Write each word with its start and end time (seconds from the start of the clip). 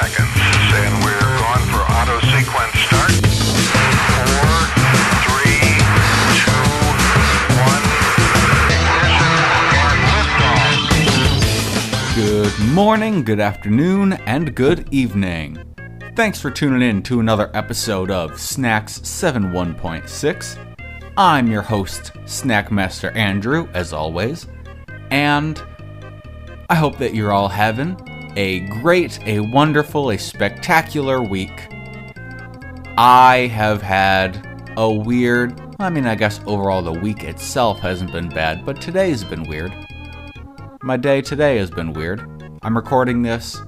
seconds. 0.00 0.28
And 0.76 0.92
we're 1.04 1.20
going 1.20 1.64
for 1.72 1.80
auto 1.80 2.20
sequence 2.28 2.76
start. 2.84 3.12
Four, 4.12 4.52
three, 5.24 5.80
two, 6.36 6.52
one. 7.64 7.84
Good 12.14 12.52
morning, 12.74 13.24
good 13.24 13.40
afternoon, 13.40 14.12
and 14.26 14.54
good 14.54 14.86
evening. 14.92 15.62
Thanks 16.14 16.40
for 16.40 16.50
tuning 16.50 16.82
in 16.86 17.02
to 17.04 17.20
another 17.20 17.50
episode 17.54 18.10
of 18.10 18.38
Snacks 18.38 19.00
71.6. 19.00 20.58
I'm 21.16 21.46
your 21.46 21.62
host, 21.62 22.12
Snackmaster 22.24 23.16
Andrew, 23.16 23.66
as 23.72 23.94
always, 23.94 24.46
and 25.10 25.62
I 26.68 26.74
hope 26.74 26.98
that 26.98 27.14
you're 27.14 27.32
all 27.32 27.48
having 27.48 27.96
a 28.36 28.60
great, 28.60 29.18
a 29.26 29.40
wonderful, 29.40 30.10
a 30.10 30.18
spectacular 30.18 31.22
week. 31.22 31.68
I 32.98 33.50
have 33.52 33.82
had 33.82 34.46
a 34.76 34.90
weird, 34.90 35.58
I 35.80 35.90
mean, 35.90 36.06
I 36.06 36.14
guess 36.14 36.40
overall 36.46 36.82
the 36.82 36.92
week 36.92 37.24
itself 37.24 37.80
hasn't 37.80 38.12
been 38.12 38.28
bad, 38.28 38.64
but 38.64 38.80
today's 38.80 39.24
been 39.24 39.44
weird. 39.48 39.72
My 40.82 40.96
day 40.96 41.22
today 41.22 41.56
has 41.56 41.70
been 41.70 41.92
weird. 41.92 42.30
I'm 42.62 42.76
recording 42.76 43.22
this 43.22 43.58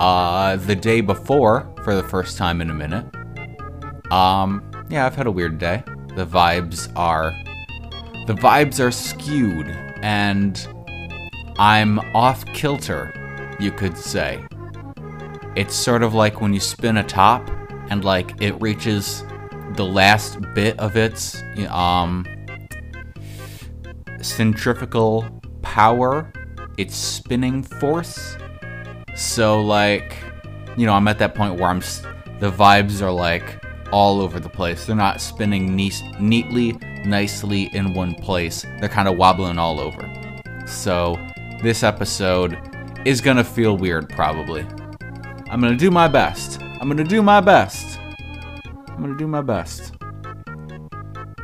uh, 0.00 0.56
the 0.56 0.76
day 0.76 1.00
before 1.00 1.72
for 1.82 1.94
the 1.94 2.02
first 2.02 2.36
time 2.36 2.60
in 2.60 2.70
a 2.70 2.74
minute. 2.74 3.06
Um, 4.10 4.68
yeah, 4.88 5.06
I've 5.06 5.14
had 5.14 5.26
a 5.26 5.30
weird 5.30 5.58
day. 5.58 5.82
The 6.16 6.26
vibes 6.26 6.92
are 6.96 7.32
the 8.26 8.34
vibes 8.34 8.84
are 8.84 8.90
skewed 8.90 9.68
and 10.02 10.66
I'm 11.58 11.98
off 12.14 12.44
kilter, 12.46 13.12
you 13.58 13.70
could 13.70 13.96
say. 13.96 14.44
It's 15.54 15.74
sort 15.74 16.02
of 16.02 16.14
like 16.14 16.40
when 16.40 16.52
you 16.52 16.60
spin 16.60 16.96
a 16.96 17.04
top 17.04 17.48
and 17.90 18.04
like 18.04 18.40
it 18.40 18.60
reaches 18.60 19.24
the 19.74 19.84
last 19.84 20.38
bit 20.54 20.78
of 20.78 20.96
its 20.96 21.42
um 21.68 22.26
centrifugal 24.20 25.24
power, 25.62 26.30
its 26.76 26.94
spinning 26.94 27.62
force. 27.62 28.36
So 29.14 29.60
like, 29.62 30.16
you 30.76 30.86
know, 30.86 30.92
I'm 30.92 31.08
at 31.08 31.18
that 31.18 31.34
point 31.34 31.58
where 31.58 31.68
I'm 31.68 31.80
the 32.38 32.50
vibes 32.50 33.00
are 33.00 33.12
like 33.12 33.62
all 33.92 34.20
over 34.20 34.38
the 34.40 34.48
place. 34.48 34.86
They're 34.86 34.96
not 34.96 35.20
spinning 35.20 35.74
ne- 35.74 36.12
neatly, 36.20 36.72
nicely 37.04 37.74
in 37.74 37.94
one 37.94 38.14
place. 38.14 38.62
They're 38.80 38.88
kind 38.88 39.08
of 39.08 39.16
wobbling 39.16 39.58
all 39.58 39.80
over. 39.80 40.12
So, 40.66 41.16
this 41.62 41.82
episode 41.82 42.58
is 43.06 43.20
to 43.36 43.44
feel 43.44 43.76
weird 43.76 44.08
probably. 44.08 44.66
I'm 45.48 45.60
to 45.62 45.76
do 45.76 45.92
my 45.92 46.08
best. 46.08 46.60
I'm 46.60 46.88
to 46.96 47.04
do 47.04 47.22
my 47.22 47.40
best. 47.40 48.00
I'm 48.88 49.06
to 49.06 49.16
do 49.16 49.28
my 49.28 49.42
best. 49.42 49.94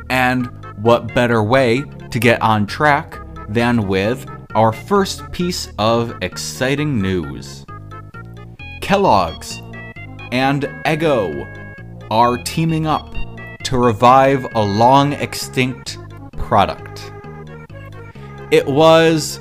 And 0.09 0.51
what 0.83 1.15
better 1.15 1.41
way 1.41 1.85
to 2.11 2.19
get 2.19 2.41
on 2.41 2.65
track 2.65 3.17
than 3.47 3.87
with 3.87 4.29
our 4.55 4.73
first 4.73 5.31
piece 5.31 5.69
of 5.79 6.13
exciting 6.21 7.01
news? 7.01 7.65
Kellogg's 8.81 9.61
and 10.33 10.63
Eggo 10.85 11.47
are 12.11 12.37
teaming 12.43 12.87
up 12.87 13.15
to 13.63 13.77
revive 13.77 14.45
a 14.55 14.61
long 14.61 15.13
extinct 15.13 15.97
product. 16.37 17.09
It 18.51 18.67
was 18.67 19.39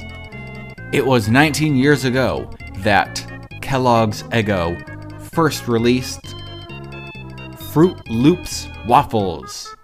It 0.92 1.06
was 1.06 1.30
19 1.30 1.76
years 1.76 2.04
ago 2.04 2.50
that 2.78 3.24
Kellogg's 3.62 4.24
Eggo 4.24 5.22
first 5.22 5.68
released 5.68 6.34
Froot 7.72 8.02
Loops 8.10 8.68
waffles. 8.88 9.76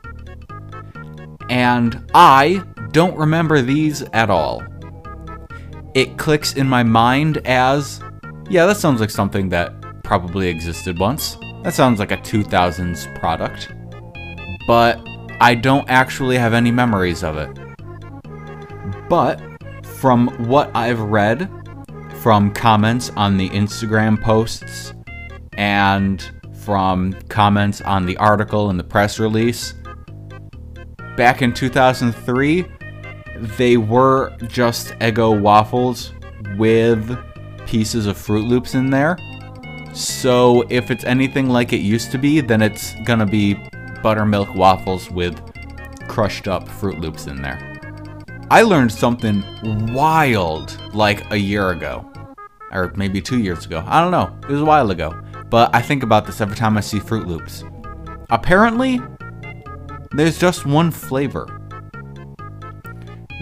And 1.50 2.10
I 2.16 2.64
don't 2.92 3.16
remember 3.16 3.62
these 3.62 4.02
at 4.14 4.32
all. 4.32 4.64
It 5.94 6.18
clicks 6.18 6.54
in 6.54 6.68
my 6.68 6.82
mind 6.82 7.38
as, 7.46 8.02
yeah, 8.50 8.66
that 8.66 8.78
sounds 8.78 9.00
like 9.00 9.12
something 9.12 9.50
that 9.50 9.74
probably 10.04 10.48
existed 10.48 10.98
once. 10.98 11.38
That 11.64 11.74
sounds 11.74 12.00
like 12.00 12.12
a 12.12 12.18
2000s 12.18 13.20
product. 13.20 13.72
But 14.68 15.00
I 15.40 15.54
don't 15.54 15.88
actually 15.88 16.38
have 16.38 16.54
any 16.54 16.72
memories 16.72 17.24
of 17.24 17.38
it. 17.38 17.56
But 19.10 19.40
from 19.84 20.30
what 20.48 20.72
I've 20.76 21.02
read, 21.02 21.50
from 22.22 22.52
comments 22.52 23.12
on 23.16 23.38
the 23.38 23.50
Instagram 23.50 24.20
posts, 24.20 24.94
and 25.58 26.32
from 26.66 27.14
comments 27.30 27.80
on 27.82 28.06
the 28.06 28.18
article 28.18 28.72
and 28.72 28.80
the 28.80 28.84
press 28.84 29.20
release, 29.20 29.76
back 31.16 31.42
in 31.44 31.54
2003, 31.54 32.66
they 33.58 33.78
were 33.78 34.36
just 34.48 34.88
Eggo 35.00 35.40
waffles 35.40 36.12
with 36.58 37.18
pieces 37.68 38.08
of 38.08 38.18
Froot 38.18 38.48
Loops 38.48 38.74
in 38.74 38.90
there. 38.90 39.18
So 39.94 40.64
if 40.70 40.92
it's 40.92 41.06
anything 41.06 41.50
like 41.50 41.72
it 41.72 41.82
used 41.82 42.12
to 42.12 42.18
be, 42.18 42.42
then 42.42 42.62
it's 42.62 42.94
gonna 43.06 43.26
be 43.26 43.56
buttermilk 44.02 44.54
waffles 44.56 45.10
with 45.12 45.40
crushed 46.08 46.48
up 46.48 46.68
Froot 46.68 47.00
Loops 47.00 47.28
in 47.28 47.42
there. 47.42 47.72
I 48.52 48.62
learned 48.62 48.92
something 48.92 49.44
wild 49.94 50.78
like 50.94 51.32
a 51.32 51.38
year 51.38 51.72
ago, 51.72 52.12
or 52.72 52.92
maybe 52.96 53.22
two 53.22 53.40
years 53.40 53.66
ago. 53.66 53.84
I 53.88 54.02
don't 54.02 54.12
know. 54.12 54.38
It 54.44 54.52
was 54.52 54.62
a 54.62 54.66
while 54.66 54.92
ago. 54.92 55.20
But 55.50 55.74
I 55.74 55.82
think 55.82 56.04
about 56.04 56.26
this 56.26 56.42
every 56.42 56.56
time 56.56 56.78
I 56.78 56.82
see 56.82 57.00
Froot 57.00 57.28
Loops. 57.28 57.64
Apparently, 58.30 59.00
there's 60.12 60.40
just 60.40 60.66
one 60.66 60.92
flavor. 60.92 61.62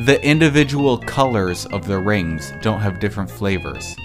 The 0.05 0.19
individual 0.23 0.97
colors 0.97 1.65
of 1.67 1.87
the 1.87 1.99
rings 1.99 2.51
don't 2.61 2.79
have 2.79 2.99
different 2.99 3.29
flavors. 3.29 3.95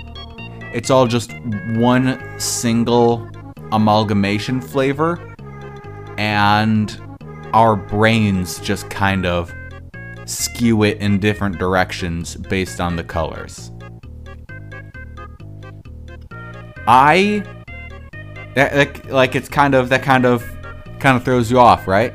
It's 0.75 0.91
all 0.91 1.07
just 1.07 1.33
one 1.77 2.39
single 2.39 3.29
amalgamation 3.73 4.61
flavor, 4.61 5.19
and 6.19 7.01
our 7.55 7.75
brains 7.75 8.61
just 8.61 8.91
kind 8.91 9.25
of 9.25 9.53
skew 10.27 10.83
it 10.83 10.99
in 10.99 11.19
different 11.19 11.59
directions 11.59 12.37
based 12.37 12.81
on 12.81 12.97
the 12.97 13.05
colors. 13.05 13.73
I 16.87 17.43
that, 18.55 18.73
that 18.73 19.11
like 19.11 19.35
it's 19.35 19.49
kind 19.49 19.75
of 19.75 19.89
that 19.89 20.03
kind 20.03 20.25
of 20.25 20.45
kind 21.01 21.17
of 21.17 21.25
throws 21.25 21.51
you 21.51 21.59
off, 21.59 21.87
right? 21.87 22.13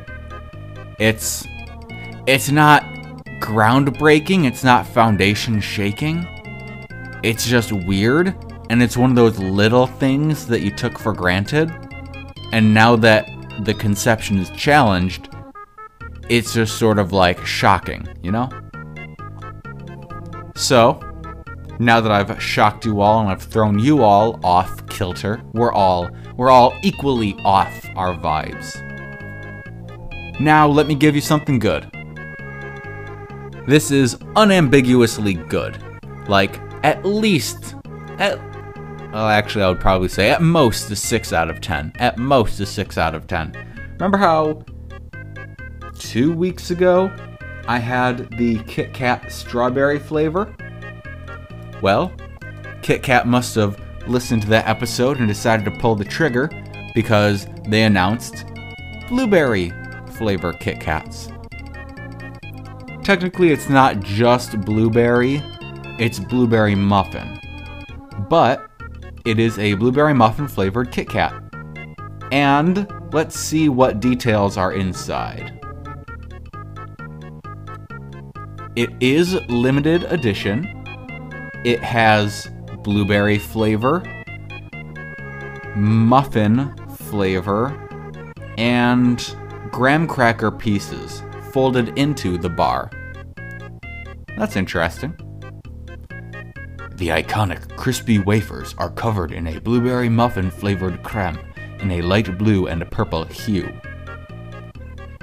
It's 0.99 1.47
it's 2.27 2.49
not 2.49 2.83
groundbreaking, 3.39 4.45
it's 4.45 4.63
not 4.63 4.87
foundation 4.87 5.59
shaking. 5.59 6.27
It's 7.23 7.45
just 7.45 7.71
weird 7.71 8.35
and 8.69 8.81
it's 8.81 8.97
one 8.97 9.09
of 9.09 9.15
those 9.15 9.37
little 9.39 9.87
things 9.87 10.47
that 10.47 10.61
you 10.61 10.71
took 10.71 10.97
for 10.97 11.13
granted. 11.13 11.71
And 12.51 12.73
now 12.73 12.95
that 12.97 13.29
the 13.61 13.73
conception 13.73 14.39
is 14.39 14.49
challenged, 14.51 15.29
it's 16.29 16.53
just 16.53 16.77
sort 16.77 16.99
of 16.99 17.11
like 17.11 17.45
shocking, 17.45 18.07
you 18.21 18.31
know? 18.31 18.49
So, 20.55 20.99
now 21.79 21.99
that 21.99 22.11
I've 22.11 22.41
shocked 22.41 22.85
you 22.85 23.01
all 23.01 23.21
and 23.21 23.29
I've 23.29 23.41
thrown 23.41 23.79
you 23.79 24.03
all 24.03 24.39
off 24.43 24.87
kilter, 24.87 25.41
we're 25.53 25.73
all 25.73 26.09
we're 26.37 26.49
all 26.49 26.77
equally 26.83 27.35
off 27.43 27.85
our 27.95 28.15
vibes. 28.15 28.79
Now 30.39 30.67
let 30.67 30.87
me 30.87 30.95
give 30.95 31.15
you 31.15 31.21
something 31.21 31.59
good. 31.59 31.89
This 33.67 33.91
is 33.91 34.17
unambiguously 34.35 35.35
good. 35.35 35.77
Like 36.27 36.59
at 36.83 37.05
least 37.05 37.75
at 38.19 38.39
well 39.11 39.27
actually 39.27 39.63
I 39.63 39.69
would 39.69 39.79
probably 39.79 40.07
say 40.07 40.31
at 40.31 40.41
most 40.41 40.89
a 40.89 40.95
6 40.95 41.33
out 41.33 41.49
of 41.49 41.61
10. 41.61 41.93
At 41.97 42.17
most 42.17 42.59
a 42.59 42.65
6 42.65 42.97
out 42.97 43.15
of 43.15 43.27
10. 43.27 43.53
Remember 43.93 44.17
how 44.17 44.63
2 45.99 46.33
weeks 46.33 46.71
ago 46.71 47.11
I 47.67 47.77
had 47.77 48.29
the 48.37 48.59
Kit 48.63 48.93
Kat 48.93 49.31
strawberry 49.31 49.99
flavor? 49.99 50.53
Well, 51.81 52.11
Kit 52.81 53.03
Kat 53.03 53.27
must 53.27 53.55
have 53.55 53.79
listened 54.07 54.41
to 54.43 54.49
that 54.49 54.67
episode 54.67 55.19
and 55.19 55.27
decided 55.27 55.65
to 55.65 55.71
pull 55.79 55.95
the 55.95 56.05
trigger 56.05 56.49
because 56.93 57.47
they 57.67 57.83
announced 57.83 58.45
blueberry 59.09 59.71
flavor 60.11 60.53
Kit 60.53 60.79
Kats. 60.79 61.29
technically 63.03 63.51
it's 63.51 63.69
not 63.69 63.99
just 63.99 64.59
blueberry, 64.61 65.41
it's 65.99 66.19
blueberry 66.19 66.75
muffin. 66.75 67.39
But 68.29 68.69
it 69.25 69.39
is 69.39 69.57
a 69.59 69.73
blueberry 69.75 70.13
muffin 70.13 70.47
flavored 70.47 70.91
Kit 70.91 71.09
Kat. 71.09 71.33
And 72.31 72.87
let's 73.11 73.37
see 73.39 73.69
what 73.69 73.99
details 73.99 74.57
are 74.57 74.73
inside. 74.73 75.59
It 78.75 78.89
is 78.99 79.35
limited 79.49 80.03
edition. 80.05 80.67
It 81.63 81.79
has 81.83 82.49
blueberry 82.83 83.39
flavor, 83.39 84.03
muffin 85.75 86.75
flavor, 86.95 87.79
and 88.57 89.35
graham 89.71 90.07
cracker 90.07 90.51
pieces 90.51 91.23
folded 91.51 91.97
into 91.97 92.37
the 92.37 92.49
bar. 92.49 92.91
That's 94.37 94.55
interesting. 94.55 95.15
The 96.95 97.09
iconic 97.09 97.75
crispy 97.75 98.19
wafers 98.19 98.75
are 98.77 98.91
covered 98.91 99.31
in 99.31 99.47
a 99.47 99.59
blueberry 99.59 100.09
muffin 100.09 100.51
flavored 100.51 101.01
creme 101.03 101.39
in 101.79 101.91
a 101.91 102.01
light 102.01 102.37
blue 102.37 102.67
and 102.67 102.89
purple 102.91 103.25
hue. 103.25 103.71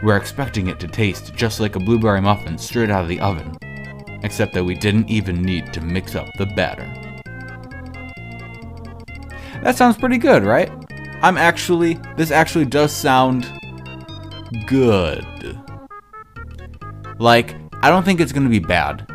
We're 0.03 0.17
expecting 0.17 0.69
it 0.69 0.81
to 0.81 0.89
taste 0.89 1.35
just 1.35 1.61
like 1.61 1.77
a 1.77 1.81
blueberry 1.81 2.21
muffin 2.21 2.59
straight 2.59 2.91
out 2.91 3.03
of 3.03 3.09
the 3.09 3.21
oven, 3.21 3.57
except 4.23 4.55
that 4.55 4.65
we 4.65 4.75
didn't 4.75 5.11
even 5.11 5.43
need 5.43 5.73
to 5.75 5.81
mix 5.81 6.15
up 6.15 6.27
the 6.39 6.47
batter. 6.47 6.90
That 9.63 9.77
sounds 9.77 9.97
pretty 9.97 10.19
good, 10.19 10.43
right? 10.43 10.71
I'm 11.23 11.37
actually, 11.37 11.99
this 12.17 12.31
actually 12.31 12.65
does 12.65 12.93
sound 12.93 13.47
good. 14.67 15.25
Like, 17.19 17.55
I 17.83 17.91
don't 17.91 18.03
think 18.03 18.21
it's 18.21 18.33
gonna 18.33 18.49
be 18.49 18.59
bad. 18.59 19.07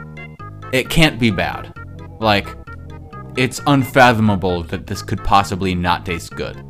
It 0.71 0.89
can't 0.89 1.19
be 1.19 1.31
bad. 1.31 1.73
Like, 2.19 2.47
it's 3.35 3.59
unfathomable 3.67 4.63
that 4.63 4.87
this 4.87 5.01
could 5.01 5.23
possibly 5.23 5.73
not 5.73 6.05
taste 6.05 6.35
good. 6.35 6.61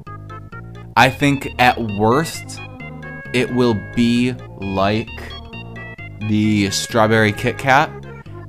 I 0.95 1.09
think 1.09 1.49
at 1.59 1.77
worst, 1.99 2.59
it 3.33 3.53
will 3.53 3.75
be 3.93 4.33
like 4.61 5.09
the 6.29 6.69
strawberry 6.71 7.33
Kit 7.33 7.57
Kat, 7.57 7.91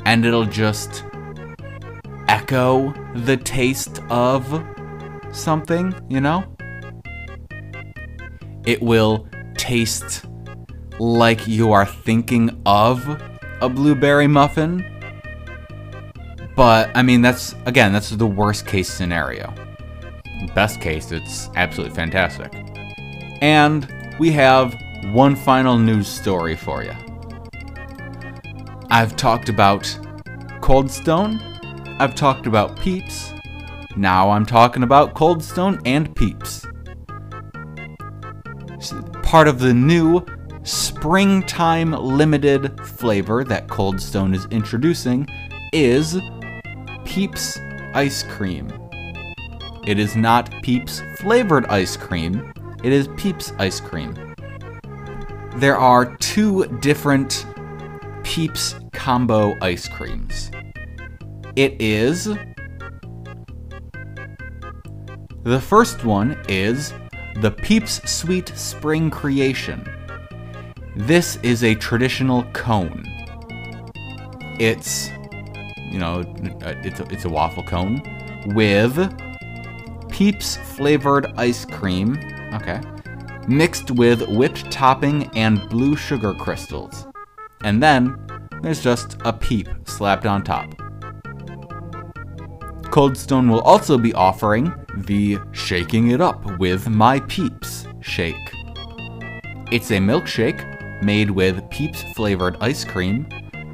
and 0.04 0.24
it'll 0.24 0.44
just 0.44 1.04
echo 2.28 2.94
the 3.16 3.36
taste 3.36 4.00
of 4.08 4.64
something, 5.36 5.94
you 6.08 6.20
know? 6.20 6.44
It 8.64 8.82
will 8.82 9.28
taste 9.56 10.24
like 10.98 11.46
you 11.46 11.72
are 11.72 11.86
thinking 11.86 12.60
of 12.66 13.22
a 13.60 13.68
blueberry 13.68 14.26
muffin. 14.26 14.84
But, 16.56 16.90
I 16.94 17.02
mean, 17.02 17.20
that's, 17.20 17.54
again, 17.66 17.92
that's 17.92 18.10
the 18.10 18.26
worst 18.26 18.66
case 18.66 18.88
scenario. 18.88 19.52
Best 20.54 20.80
case, 20.80 21.12
it's 21.12 21.50
absolutely 21.54 21.94
fantastic. 21.94 22.52
And 23.42 23.92
we 24.18 24.30
have 24.32 24.74
one 25.12 25.36
final 25.36 25.78
news 25.78 26.08
story 26.08 26.56
for 26.56 26.82
you. 26.82 26.94
I've 28.90 29.16
talked 29.16 29.48
about 29.48 29.98
Cold 30.60 30.90
Stone, 30.90 31.40
I've 31.98 32.14
talked 32.14 32.46
about 32.46 32.78
Peeps, 32.80 33.32
now 33.96 34.30
I'm 34.30 34.44
talking 34.44 34.82
about 34.82 35.14
Cold 35.14 35.42
Stone 35.42 35.80
and 35.84 36.14
Peeps. 36.14 36.66
Part 39.22 39.48
of 39.48 39.58
the 39.58 39.72
new 39.72 40.24
springtime 40.62 41.92
limited 41.92 42.78
flavor 42.86 43.44
that 43.44 43.68
Cold 43.68 44.00
Stone 44.00 44.34
is 44.34 44.46
introducing 44.50 45.26
is 45.72 46.18
Peeps 47.04 47.58
ice 47.94 48.22
cream. 48.22 48.70
It 49.86 49.98
is 49.98 50.16
not 50.16 50.50
Peeps 50.62 51.02
flavored 51.18 51.66
ice 51.66 51.96
cream, 51.96 52.52
it 52.82 52.92
is 52.92 53.08
Peeps 53.16 53.52
ice 53.58 53.80
cream. 53.80 54.34
There 55.56 55.78
are 55.78 56.16
two 56.16 56.66
different 56.80 57.46
Peeps 58.24 58.74
combo 58.92 59.56
ice 59.62 59.88
creams. 59.88 60.50
It 61.54 61.80
is. 61.80 62.28
The 65.46 65.60
first 65.60 66.04
one 66.04 66.36
is 66.48 66.92
the 67.36 67.52
Peeps 67.52 68.02
Sweet 68.10 68.48
Spring 68.56 69.10
Creation. 69.10 69.88
This 70.96 71.36
is 71.44 71.62
a 71.62 71.76
traditional 71.76 72.42
cone. 72.52 73.04
It's, 74.58 75.08
you 75.88 76.00
know, 76.00 76.24
it's 76.82 76.98
a, 76.98 77.04
it's 77.12 77.26
a 77.26 77.28
waffle 77.28 77.62
cone 77.62 78.02
with 78.56 78.98
Peeps 80.08 80.56
flavored 80.56 81.32
ice 81.36 81.64
cream. 81.64 82.18
Okay. 82.52 82.80
Mixed 83.46 83.92
with 83.92 84.28
whipped 84.28 84.68
topping 84.72 85.30
and 85.36 85.68
blue 85.68 85.94
sugar 85.94 86.34
crystals. 86.34 87.06
And 87.62 87.80
then 87.80 88.16
there's 88.62 88.82
just 88.82 89.16
a 89.24 89.32
peep 89.32 89.68
slapped 89.84 90.26
on 90.26 90.42
top. 90.42 90.74
Cold 92.90 93.16
Stone 93.16 93.48
will 93.48 93.60
also 93.60 93.96
be 93.96 94.12
offering 94.12 94.74
the 95.04 95.38
Shaking 95.52 96.10
It 96.10 96.20
Up 96.20 96.58
with 96.58 96.88
My 96.88 97.20
Peeps 97.20 97.86
shake. 98.00 98.34
It's 99.70 99.90
a 99.90 99.98
milkshake 99.98 101.02
made 101.02 101.30
with 101.30 101.68
Peeps 101.70 102.02
flavored 102.14 102.56
ice 102.60 102.84
cream, 102.84 103.28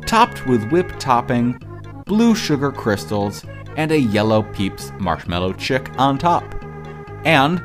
topped 0.06 0.46
with 0.46 0.68
whipped 0.70 0.98
topping, 0.98 1.58
blue 2.06 2.34
sugar 2.34 2.72
crystals, 2.72 3.44
and 3.76 3.92
a 3.92 3.98
yellow 3.98 4.42
Peeps 4.42 4.92
marshmallow 4.98 5.52
chick 5.52 5.90
on 5.98 6.18
top. 6.18 6.44
And 7.24 7.62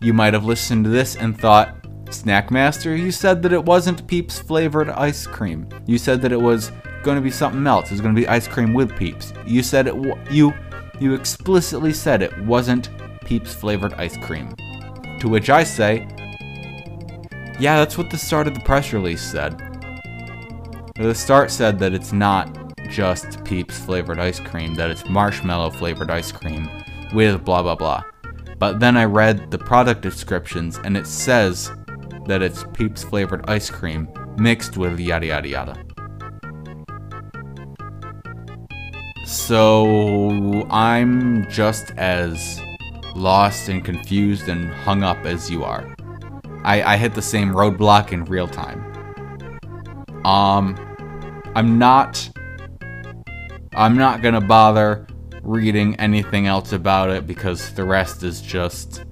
you 0.00 0.14
might 0.14 0.32
have 0.32 0.44
listened 0.44 0.84
to 0.84 0.90
this 0.90 1.16
and 1.16 1.38
thought, 1.38 1.76
Snackmaster, 2.06 2.98
you 2.98 3.12
said 3.12 3.42
that 3.42 3.52
it 3.52 3.64
wasn't 3.64 4.06
Peeps 4.06 4.38
flavored 4.38 4.88
ice 4.88 5.26
cream. 5.26 5.68
You 5.86 5.98
said 5.98 6.22
that 6.22 6.32
it 6.32 6.40
was 6.40 6.72
going 7.02 7.16
to 7.16 7.22
be 7.22 7.30
something 7.30 7.66
else. 7.66 7.86
It 7.86 7.92
was 7.92 8.00
going 8.00 8.14
to 8.14 8.20
be 8.20 8.26
ice 8.26 8.48
cream 8.48 8.74
with 8.74 8.96
Peeps. 8.96 9.32
You 9.46 9.62
said 9.62 9.86
it. 9.86 9.94
W- 9.94 10.16
you 10.30 10.54
you 11.00 11.14
explicitly 11.14 11.92
said 11.92 12.22
it 12.22 12.38
wasn't 12.44 12.90
Peeps 13.24 13.54
flavored 13.54 13.94
ice 13.94 14.16
cream. 14.18 14.54
To 15.20 15.28
which 15.28 15.50
I 15.50 15.64
say, 15.64 16.08
yeah, 17.58 17.76
that's 17.76 17.98
what 17.98 18.10
the 18.10 18.18
start 18.18 18.46
of 18.46 18.54
the 18.54 18.60
press 18.60 18.92
release 18.92 19.22
said. 19.22 19.58
The 20.96 21.14
start 21.14 21.50
said 21.50 21.78
that 21.78 21.94
it's 21.94 22.12
not 22.12 22.74
just 22.90 23.42
Peeps 23.44 23.78
flavored 23.78 24.18
ice 24.18 24.40
cream, 24.40 24.74
that 24.74 24.90
it's 24.90 25.08
marshmallow 25.08 25.70
flavored 25.70 26.10
ice 26.10 26.32
cream 26.32 26.68
with 27.14 27.44
blah 27.44 27.62
blah 27.62 27.74
blah. 27.74 28.02
But 28.58 28.80
then 28.80 28.96
I 28.96 29.04
read 29.04 29.50
the 29.50 29.58
product 29.58 30.02
descriptions 30.02 30.78
and 30.84 30.96
it 30.96 31.06
says 31.06 31.72
that 32.26 32.42
it's 32.42 32.64
Peeps 32.74 33.02
flavored 33.02 33.48
ice 33.48 33.70
cream 33.70 34.08
mixed 34.36 34.76
with 34.76 34.98
yada 35.00 35.26
yada 35.26 35.48
yada. 35.48 35.84
So 39.30 40.66
I'm 40.70 41.48
just 41.48 41.92
as 41.92 42.60
lost 43.14 43.68
and 43.68 43.84
confused 43.84 44.48
and 44.48 44.68
hung 44.70 45.04
up 45.04 45.24
as 45.24 45.48
you 45.48 45.62
are. 45.62 45.94
I, 46.64 46.82
I 46.82 46.96
hit 46.96 47.14
the 47.14 47.22
same 47.22 47.52
roadblock 47.52 48.10
in 48.10 48.24
real 48.24 48.48
time. 48.48 48.80
Um, 50.26 50.74
I'm 51.54 51.78
not. 51.78 52.28
I'm 53.76 53.96
not 53.96 54.20
gonna 54.20 54.40
bother 54.40 55.06
reading 55.44 55.94
anything 56.00 56.48
else 56.48 56.72
about 56.72 57.10
it 57.10 57.24
because 57.24 57.72
the 57.74 57.84
rest 57.84 58.24
is 58.24 58.40
just 58.40 59.04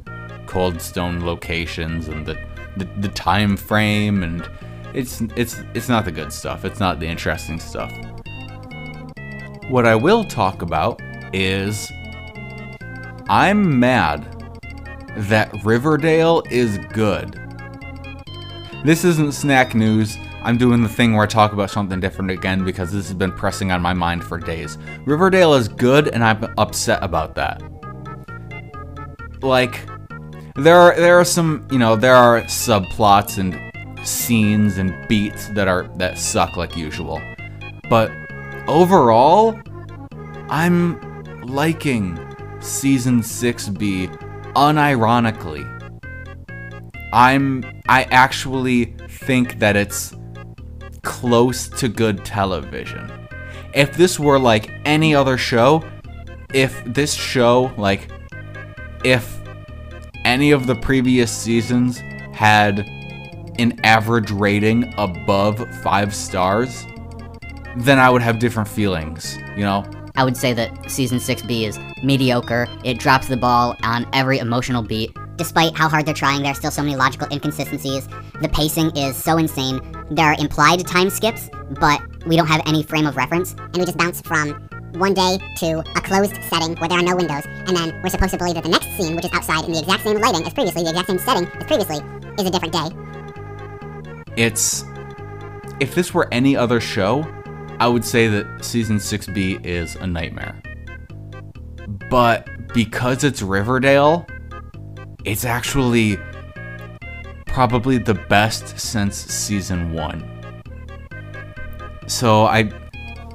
cold 0.46 0.82
stone 0.82 1.24
locations 1.24 2.08
and 2.08 2.26
the, 2.26 2.36
the, 2.76 2.86
the 2.98 3.08
time 3.10 3.56
frame 3.56 4.24
and 4.24 4.50
it's 4.94 5.20
it's 5.36 5.60
it's 5.74 5.88
not 5.88 6.04
the 6.04 6.12
good 6.12 6.32
stuff. 6.32 6.64
It's 6.64 6.80
not 6.80 6.98
the 6.98 7.06
interesting 7.06 7.60
stuff. 7.60 7.92
What 9.68 9.84
I 9.84 9.96
will 9.96 10.24
talk 10.24 10.62
about 10.62 11.02
is 11.34 11.92
I'm 13.28 13.78
mad 13.78 14.24
that 15.14 15.52
Riverdale 15.62 16.42
is 16.50 16.78
good. 16.94 17.38
This 18.82 19.04
isn't 19.04 19.32
snack 19.32 19.74
news. 19.74 20.16
I'm 20.42 20.56
doing 20.56 20.82
the 20.82 20.88
thing 20.88 21.12
where 21.12 21.24
I 21.24 21.26
talk 21.26 21.52
about 21.52 21.70
something 21.70 22.00
different 22.00 22.30
again 22.30 22.64
because 22.64 22.92
this 22.92 23.08
has 23.08 23.14
been 23.14 23.32
pressing 23.32 23.70
on 23.70 23.82
my 23.82 23.92
mind 23.92 24.24
for 24.24 24.38
days. 24.38 24.78
Riverdale 25.04 25.52
is 25.52 25.68
good 25.68 26.08
and 26.08 26.24
I'm 26.24 26.50
upset 26.56 27.02
about 27.02 27.34
that. 27.34 27.62
Like 29.42 29.86
there 30.54 30.76
are 30.76 30.96
there 30.96 31.20
are 31.20 31.26
some, 31.26 31.68
you 31.70 31.78
know, 31.78 31.94
there 31.94 32.14
are 32.14 32.40
subplots 32.44 33.36
and 33.36 34.06
scenes 34.06 34.78
and 34.78 35.06
beats 35.08 35.48
that 35.48 35.68
are 35.68 35.90
that 35.96 36.16
suck 36.18 36.56
like 36.56 36.74
usual. 36.74 37.20
But 37.90 38.10
overall, 38.68 39.58
I'm 40.48 41.00
liking 41.46 42.18
season 42.60 43.22
6B 43.22 44.16
unironically. 44.54 45.64
I'm 47.12 47.64
I 47.88 48.04
actually 48.04 48.96
think 49.08 49.58
that 49.60 49.76
it's 49.76 50.14
close 51.02 51.68
to 51.68 51.88
good 51.88 52.24
television. 52.24 53.10
If 53.74 53.96
this 53.96 54.20
were 54.20 54.38
like 54.38 54.70
any 54.84 55.14
other 55.14 55.38
show, 55.38 55.82
if 56.52 56.82
this 56.84 57.14
show, 57.14 57.72
like, 57.76 58.08
if 59.04 59.40
any 60.24 60.50
of 60.50 60.66
the 60.66 60.74
previous 60.74 61.32
seasons 61.32 61.98
had 62.32 62.80
an 63.58 63.80
average 63.84 64.30
rating 64.30 64.92
above 64.98 65.66
five 65.82 66.14
stars, 66.14 66.84
then 67.78 67.98
I 67.98 68.10
would 68.10 68.22
have 68.22 68.38
different 68.38 68.68
feelings, 68.68 69.36
you 69.56 69.62
know? 69.62 69.84
I 70.16 70.24
would 70.24 70.36
say 70.36 70.52
that 70.52 70.90
season 70.90 71.18
6B 71.18 71.68
is 71.68 71.78
mediocre. 72.02 72.66
It 72.82 72.98
drops 72.98 73.28
the 73.28 73.36
ball 73.36 73.76
on 73.84 74.06
every 74.12 74.38
emotional 74.38 74.82
beat. 74.82 75.16
Despite 75.36 75.76
how 75.76 75.88
hard 75.88 76.04
they're 76.04 76.14
trying, 76.14 76.42
there 76.42 76.50
are 76.50 76.56
still 76.56 76.72
so 76.72 76.82
many 76.82 76.96
logical 76.96 77.28
inconsistencies. 77.30 78.08
The 78.40 78.48
pacing 78.48 78.96
is 78.96 79.16
so 79.16 79.38
insane. 79.38 79.80
There 80.10 80.26
are 80.26 80.34
implied 80.40 80.84
time 80.88 81.08
skips, 81.08 81.48
but 81.78 82.00
we 82.26 82.36
don't 82.36 82.48
have 82.48 82.62
any 82.66 82.82
frame 82.82 83.06
of 83.06 83.16
reference. 83.16 83.52
And 83.52 83.76
we 83.76 83.84
just 83.84 83.96
bounce 83.96 84.20
from 84.22 84.54
one 84.94 85.14
day 85.14 85.38
to 85.58 85.78
a 85.78 86.00
closed 86.00 86.34
setting 86.48 86.74
where 86.76 86.88
there 86.88 86.98
are 86.98 87.02
no 87.02 87.14
windows, 87.14 87.44
and 87.46 87.76
then 87.76 88.00
we're 88.02 88.08
supposed 88.08 88.32
to 88.32 88.38
believe 88.38 88.54
that 88.54 88.64
the 88.64 88.70
next 88.70 88.86
scene, 88.96 89.14
which 89.14 89.24
is 89.24 89.32
outside 89.32 89.64
in 89.66 89.72
the 89.72 89.78
exact 89.78 90.02
same 90.02 90.18
lighting 90.18 90.44
as 90.44 90.52
previously, 90.52 90.82
the 90.82 90.90
exact 90.90 91.08
same 91.08 91.18
setting 91.18 91.46
as 91.46 91.64
previously, 91.64 91.98
is 92.38 92.46
a 92.46 92.50
different 92.50 92.72
day. 92.74 92.88
It's. 94.36 94.84
If 95.78 95.94
this 95.94 96.12
were 96.12 96.26
any 96.32 96.56
other 96.56 96.80
show, 96.80 97.22
I 97.80 97.88
would 97.88 98.04
say 98.04 98.28
that 98.28 98.64
season 98.64 98.96
6B 98.96 99.64
is 99.64 99.94
a 99.96 100.06
nightmare. 100.06 100.60
But 102.10 102.48
because 102.74 103.24
it's 103.24 103.40
Riverdale, 103.42 104.26
it's 105.24 105.44
actually 105.44 106.18
probably 107.46 107.98
the 107.98 108.14
best 108.14 108.78
since 108.78 109.16
season 109.16 109.92
1. 109.92 110.62
So 112.06 112.46
I 112.46 112.70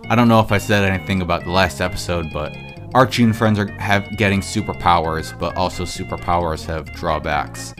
I 0.09 0.15
don't 0.15 0.27
know 0.27 0.39
if 0.39 0.51
I 0.51 0.57
said 0.57 0.83
anything 0.83 1.21
about 1.21 1.45
the 1.45 1.51
last 1.51 1.79
episode, 1.79 2.27
but 2.33 2.55
Archie 2.93 3.23
and 3.23 3.35
friends 3.35 3.57
are 3.57 3.71
have 3.79 4.17
getting 4.17 4.41
superpowers, 4.41 5.37
but 5.39 5.55
also 5.55 5.83
superpowers 5.83 6.65
have 6.65 6.91
drawbacks. 6.93 7.73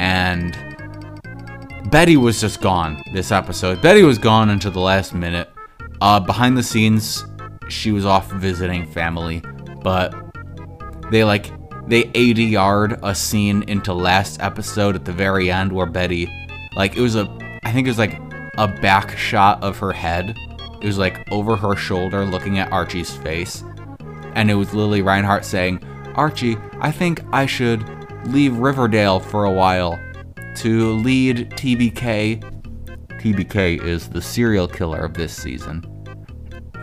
And 0.00 0.56
Betty 1.90 2.16
was 2.16 2.40
just 2.40 2.60
gone 2.60 3.02
this 3.12 3.30
episode. 3.32 3.82
Betty 3.82 4.02
was 4.02 4.18
gone 4.18 4.50
until 4.50 4.70
the 4.70 4.80
last 4.80 5.14
minute. 5.14 5.50
Uh, 6.00 6.20
behind 6.20 6.56
the 6.56 6.62
scenes, 6.62 7.24
she 7.68 7.92
was 7.92 8.04
off 8.04 8.30
visiting 8.32 8.86
family, 8.86 9.42
but 9.82 10.14
they 11.10 11.24
like 11.24 11.50
they 11.88 12.04
ADR'd 12.04 12.98
a 13.02 13.14
scene 13.14 13.62
into 13.64 13.94
last 13.94 14.40
episode 14.40 14.94
at 14.94 15.04
the 15.04 15.12
very 15.12 15.50
end 15.50 15.72
where 15.72 15.86
Betty, 15.86 16.30
like 16.76 16.96
it 16.96 17.00
was 17.00 17.16
a, 17.16 17.22
I 17.64 17.72
think 17.72 17.86
it 17.86 17.90
was 17.90 17.98
like 17.98 18.20
a 18.58 18.68
back 18.68 19.16
shot 19.16 19.62
of 19.62 19.78
her 19.78 19.92
head. 19.92 20.36
It 20.80 20.86
was 20.86 20.98
like 20.98 21.26
over 21.32 21.56
her 21.56 21.74
shoulder, 21.74 22.24
looking 22.24 22.58
at 22.58 22.70
Archie's 22.70 23.14
face, 23.16 23.64
and 24.34 24.50
it 24.50 24.54
was 24.54 24.74
Lili 24.74 25.02
Reinhart 25.02 25.44
saying, 25.44 25.82
"Archie, 26.14 26.56
I 26.80 26.92
think 26.92 27.22
I 27.32 27.46
should 27.46 27.84
leave 28.26 28.56
Riverdale 28.56 29.18
for 29.18 29.44
a 29.44 29.50
while 29.50 29.98
to 30.56 30.92
lead 30.92 31.50
TBK." 31.52 32.57
TBK 33.18 33.82
is 33.82 34.08
the 34.08 34.22
serial 34.22 34.68
killer 34.68 35.00
of 35.00 35.14
this 35.14 35.34
season. 35.34 35.84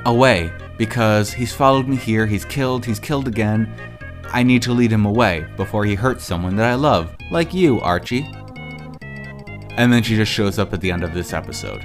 Away, 0.06 0.51
because 0.77 1.34
he's 1.34 1.54
followed 1.54 1.88
me 1.88 1.96
here, 1.96 2.25
he's 2.25 2.46
killed, 2.46 2.86
he's 2.86 3.00
killed 3.00 3.27
again. 3.27 3.74
I 4.32 4.44
need 4.44 4.62
to 4.63 4.74
lead 4.74 4.92
him 4.92 5.06
away 5.06 5.48
before 5.58 5.86
he 5.86 5.96
hurts 5.96 6.24
someone 6.24 6.56
that 6.58 6.70
I 6.70 6.75
love, 6.75 7.15
like 7.32 7.54
you, 7.54 7.80
Archie. 7.82 8.30
And 9.77 9.92
then 9.92 10.04
she 10.04 10.15
just 10.15 10.32
shows 10.32 10.60
up 10.60 10.74
at 10.74 10.82
the 10.82 10.92
end 10.92 11.04
of 11.04 11.13
this 11.13 11.34
episode. 11.34 11.84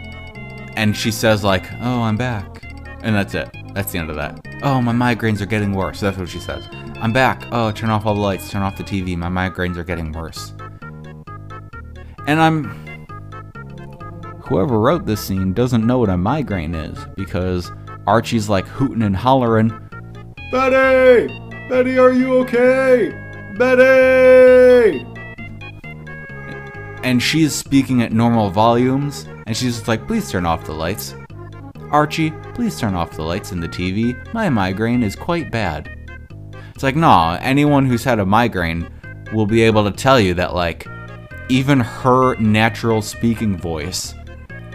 And 0.76 0.96
she 0.96 1.10
says, 1.10 1.42
like, 1.42 1.70
oh, 1.80 2.02
I'm 2.02 2.16
back. 2.16 2.64
And 3.02 3.14
that's 3.14 3.34
it. 3.34 3.48
That's 3.72 3.92
the 3.92 3.98
end 3.98 4.10
of 4.10 4.16
that. 4.16 4.44
Oh, 4.62 4.80
my 4.80 4.92
migraines 4.92 5.40
are 5.40 5.46
getting 5.46 5.72
worse. 5.72 6.00
That's 6.00 6.18
what 6.18 6.28
she 6.28 6.40
says. 6.40 6.66
I'm 7.00 7.12
back. 7.12 7.46
Oh, 7.50 7.70
turn 7.70 7.90
off 7.90 8.04
all 8.04 8.14
the 8.14 8.20
lights, 8.20 8.50
turn 8.50 8.62
off 8.62 8.76
the 8.76 8.84
TV. 8.84 9.16
My 9.16 9.28
migraines 9.28 9.76
are 9.76 9.84
getting 9.84 10.12
worse. 10.12 10.52
And 12.26 12.40
I'm. 12.40 12.89
Whoever 14.50 14.80
wrote 14.80 15.06
this 15.06 15.20
scene 15.20 15.52
doesn't 15.52 15.86
know 15.86 16.00
what 16.00 16.08
a 16.08 16.16
migraine 16.16 16.74
is 16.74 16.98
because 17.14 17.70
Archie's 18.08 18.48
like 18.48 18.66
hooting 18.66 19.02
and 19.02 19.14
hollering, 19.14 19.68
Betty! 20.50 21.28
Betty, 21.68 21.96
are 22.00 22.12
you 22.12 22.38
okay? 22.38 23.12
Betty! 23.56 25.06
And 27.04 27.22
she's 27.22 27.54
speaking 27.54 28.02
at 28.02 28.10
normal 28.10 28.50
volumes, 28.50 29.24
and 29.46 29.56
she's 29.56 29.76
just 29.76 29.86
like, 29.86 30.08
please 30.08 30.28
turn 30.28 30.46
off 30.46 30.64
the 30.64 30.72
lights. 30.72 31.14
Archie, 31.92 32.32
please 32.54 32.76
turn 32.76 32.96
off 32.96 33.12
the 33.12 33.22
lights 33.22 33.52
in 33.52 33.60
the 33.60 33.68
TV. 33.68 34.16
My 34.34 34.48
migraine 34.48 35.04
is 35.04 35.14
quite 35.14 35.52
bad. 35.52 35.88
It's 36.74 36.82
like, 36.82 36.96
nah, 36.96 37.38
anyone 37.40 37.86
who's 37.86 38.02
had 38.02 38.18
a 38.18 38.26
migraine 38.26 38.90
will 39.32 39.46
be 39.46 39.62
able 39.62 39.88
to 39.88 39.96
tell 39.96 40.18
you 40.18 40.34
that, 40.34 40.56
like, 40.56 40.88
even 41.48 41.78
her 41.78 42.34
natural 42.40 43.00
speaking 43.00 43.56
voice 43.56 44.14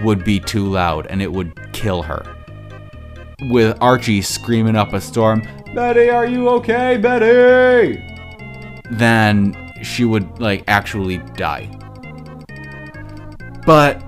would 0.04 0.24
be 0.24 0.40
too 0.40 0.66
loud 0.66 1.08
and 1.08 1.22
it 1.22 1.32
would 1.32 1.54
kill 1.74 2.02
her. 2.02 2.26
With 3.50 3.78
Archie 3.82 4.22
screaming 4.22 4.76
up 4.76 4.94
a 4.94 5.02
storm, 5.02 5.42
Betty, 5.74 6.10
are 6.10 6.26
you 6.26 6.48
okay, 6.50 6.98
Betty? 6.98 8.02
Then 8.92 9.56
she 9.84 10.06
would, 10.06 10.40
like, 10.40 10.64
actually 10.68 11.18
die. 11.36 11.70
But, 13.66 14.02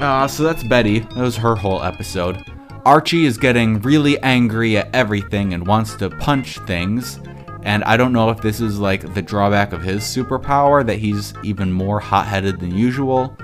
uh, 0.00 0.28
so 0.28 0.44
that's 0.44 0.62
Betty. 0.62 1.00
That 1.00 1.16
was 1.16 1.36
her 1.36 1.56
whole 1.56 1.82
episode. 1.82 2.44
Archie 2.86 3.26
is 3.26 3.36
getting 3.36 3.80
really 3.80 4.18
angry 4.20 4.78
at 4.78 4.94
everything 4.94 5.54
and 5.54 5.66
wants 5.66 5.94
to 5.96 6.08
punch 6.08 6.58
things. 6.60 7.18
And 7.62 7.82
I 7.84 7.96
don't 7.96 8.12
know 8.12 8.30
if 8.30 8.40
this 8.40 8.60
is 8.60 8.78
like 8.78 9.12
the 9.12 9.20
drawback 9.20 9.72
of 9.72 9.82
his 9.82 10.02
superpower 10.04 10.86
that 10.86 10.98
he's 10.98 11.34
even 11.42 11.72
more 11.72 12.00
hot-headed 12.00 12.60
than 12.60 12.74
usual. 12.74 13.36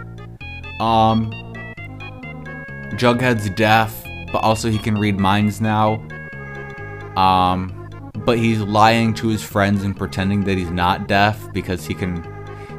Um 0.81 1.33
Jughead's 2.97 3.51
deaf, 3.51 4.05
but 4.33 4.39
also 4.39 4.71
he 4.71 4.79
can 4.79 4.97
read 4.97 5.19
minds 5.19 5.61
now. 5.61 5.95
Um 7.17 7.81
but 8.25 8.39
he's 8.39 8.61
lying 8.61 9.13
to 9.15 9.29
his 9.29 9.43
friends 9.43 9.85
and 9.85 9.95
pretending 9.97 10.45
that 10.45 10.57
he's 10.57 10.71
not 10.71 11.09
deaf 11.09 11.53
because 11.53 11.85
he 11.85 11.95
can 11.95 12.25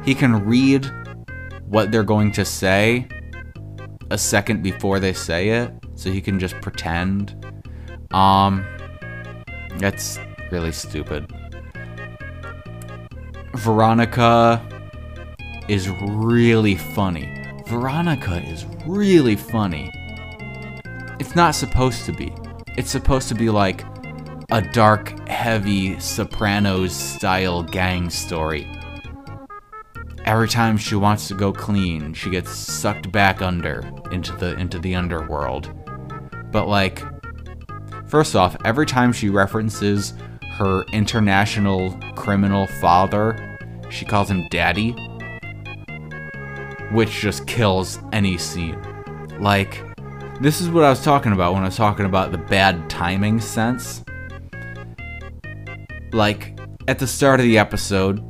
he 0.04 0.14
can 0.14 0.44
read 0.44 0.90
what 1.66 1.90
they're 1.90 2.04
going 2.04 2.32
to 2.32 2.44
say 2.44 3.06
a 4.10 4.18
second 4.18 4.62
before 4.62 5.00
they 5.00 5.12
say 5.12 5.48
it, 5.50 5.72
so 5.94 6.10
he 6.10 6.20
can 6.20 6.38
just 6.38 6.60
pretend. 6.60 7.34
Um 8.12 8.66
that's 9.78 10.18
really 10.50 10.72
stupid. 10.72 11.30
Veronica 13.54 14.62
is 15.68 15.88
really 15.88 16.76
funny. 16.76 17.32
Veronica 17.66 18.42
is 18.48 18.64
really 18.86 19.34
funny. 19.36 19.90
It's 21.18 21.34
not 21.34 21.54
supposed 21.54 22.04
to 22.06 22.12
be. 22.12 22.34
It's 22.76 22.90
supposed 22.90 23.28
to 23.28 23.34
be 23.34 23.48
like 23.48 23.84
a 24.50 24.60
dark, 24.60 25.28
heavy 25.28 25.98
Sopranos 25.98 26.94
style 26.94 27.62
gang 27.62 28.10
story. 28.10 28.70
Every 30.26 30.48
time 30.48 30.76
she 30.76 30.94
wants 30.94 31.28
to 31.28 31.34
go 31.34 31.52
clean, 31.52 32.12
she 32.12 32.28
gets 32.28 32.50
sucked 32.50 33.10
back 33.12 33.40
under 33.40 33.88
into 34.12 34.32
the 34.32 34.58
into 34.58 34.78
the 34.78 34.94
underworld. 34.94 35.72
But 36.52 36.68
like 36.68 37.02
first 38.08 38.36
off, 38.36 38.56
every 38.64 38.86
time 38.86 39.12
she 39.12 39.30
references 39.30 40.12
her 40.58 40.82
international 40.92 41.98
criminal 42.14 42.66
father, 42.80 43.58
she 43.88 44.04
calls 44.04 44.30
him 44.30 44.48
daddy, 44.50 44.92
which 46.92 47.10
just 47.10 47.46
kills 47.46 48.00
any 48.12 48.36
scene. 48.36 48.80
Like 49.40 49.82
this 50.40 50.60
is 50.60 50.68
what 50.68 50.84
I 50.84 50.90
was 50.90 51.02
talking 51.02 51.32
about 51.32 51.54
when 51.54 51.62
I 51.62 51.66
was 51.66 51.76
talking 51.76 52.06
about 52.06 52.30
the 52.30 52.38
bad 52.38 52.90
timing 52.90 53.40
sense. 53.40 54.04
Like 56.12 56.58
at 56.88 56.98
the 56.98 57.06
start 57.06 57.40
of 57.40 57.44
the 57.44 57.58
episode, 57.58 58.22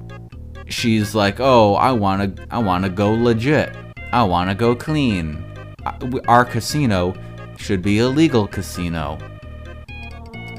she's 0.69 1.15
like, 1.15 1.41
"Oh, 1.41 1.75
I 1.75 1.93
want 1.93 2.37
to 2.37 2.47
I 2.51 2.59
want 2.59 2.85
to 2.85 2.91
go 2.91 3.13
legit. 3.13 3.75
I 4.13 4.23
want 4.25 4.51
to 4.51 4.55
go 4.55 4.75
clean. 4.75 5.45
Our 6.29 6.45
casino 6.45 7.15
should 7.57 7.83
be 7.83 7.99
a 7.99 8.09
legal 8.09 8.47
casino." 8.47 9.19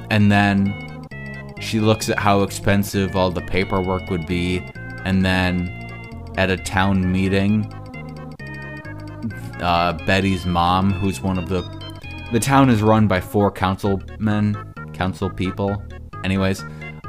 And 0.10 0.32
then 0.32 0.74
she 1.60 1.80
looks 1.80 2.10
at 2.10 2.20
how 2.20 2.44
expensive 2.44 3.16
all 3.16 3.32
the 3.32 3.42
paperwork 3.42 4.10
would 4.10 4.28
be, 4.28 4.60
and 5.06 5.26
then 5.26 5.74
at 6.38 6.50
a 6.50 6.58
town 6.58 7.12
meeting, 7.12 7.74
uh, 9.62 9.94
Betty's 10.06 10.46
mom, 10.46 10.92
who's 10.94 11.22
one 11.22 11.38
of 11.38 11.50
the 11.50 11.62
the 12.32 12.40
town 12.40 12.70
is 12.70 12.82
run 12.82 13.08
by 13.08 13.22
four 13.22 13.52
councilmen, 13.52 14.74
council 14.94 15.30
people. 15.30 15.82
Anyways, 16.26 16.64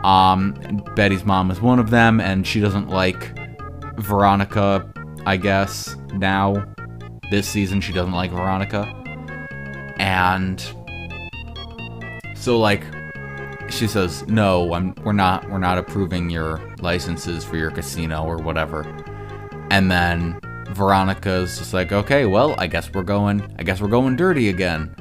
um, 0.05 0.55
Betty's 0.95 1.25
mom 1.25 1.51
is 1.51 1.61
one 1.61 1.79
of 1.79 1.91
them, 1.91 2.21
and 2.21 2.47
she 2.47 2.61
doesn't 2.61 2.89
like 2.89 3.37
Veronica. 3.99 4.91
I 5.27 5.37
guess 5.37 5.97
now 6.13 6.65
this 7.31 7.49
season 7.49 7.81
she 7.81 7.93
doesn't 7.93 8.13
like 8.13 8.31
Veronica. 8.31 8.95
And 9.99 10.61
so 12.35 12.59
like 12.59 12.85
she 13.69 13.87
says, 13.87 14.27
"No, 14.29 14.73
I'm 14.73 14.95
we're 15.05 15.13
not 15.13 15.49
we're 15.51 15.59
not 15.59 15.79
approving 15.79 16.31
your 16.31 16.61
licenses 16.81 17.45
for 17.45 17.57
your 17.57 17.71
casino 17.71 18.25
or 18.25 18.39
whatever." 18.39 18.87
And 19.71 19.91
then 19.91 20.41
Veronica's 20.71 21.59
just 21.59 21.75
like, 21.75 21.93
"Okay, 21.93 22.27
well, 22.27 22.55
I 22.59 22.67
guess 22.67 22.93
we're 22.93 23.03
going 23.03 23.55
I 23.59 23.63
guess 23.63 23.81
we're 23.81 23.89
going 23.89 24.17
dirty 24.17 24.49
again." 24.49 24.95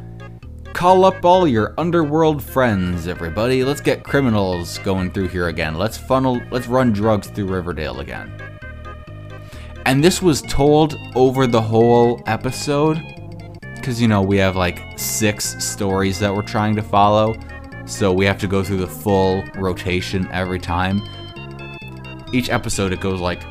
Call 0.73 1.05
up 1.05 1.25
all 1.25 1.47
your 1.47 1.73
underworld 1.77 2.43
friends, 2.43 3.07
everybody. 3.07 3.63
Let's 3.63 3.81
get 3.81 4.03
criminals 4.03 4.77
going 4.79 5.11
through 5.11 5.29
here 5.29 5.47
again. 5.47 5.75
Let's 5.75 5.97
funnel 5.97 6.41
let's 6.51 6.67
run 6.67 6.93
drugs 6.93 7.27
through 7.27 7.47
Riverdale 7.47 7.99
again. 7.99 8.31
And 9.85 10.03
this 10.03 10.21
was 10.21 10.41
told 10.41 10.97
over 11.15 11.47
the 11.47 11.61
whole 11.61 12.21
episode 12.27 13.01
because 13.87 14.01
you 14.01 14.07
know 14.09 14.21
we 14.21 14.37
have 14.37 14.57
like 14.57 14.83
six 14.97 15.63
stories 15.63 16.19
that 16.19 16.35
we're 16.35 16.41
trying 16.41 16.75
to 16.75 16.81
follow 16.81 17.33
so 17.85 18.11
we 18.11 18.25
have 18.25 18.37
to 18.37 18.47
go 18.47 18.61
through 18.61 18.75
the 18.75 18.85
full 18.85 19.41
rotation 19.55 20.27
every 20.33 20.59
time 20.59 21.01
each 22.33 22.49
episode 22.49 22.91
it 22.91 22.99
goes 22.99 23.21
like 23.21 23.41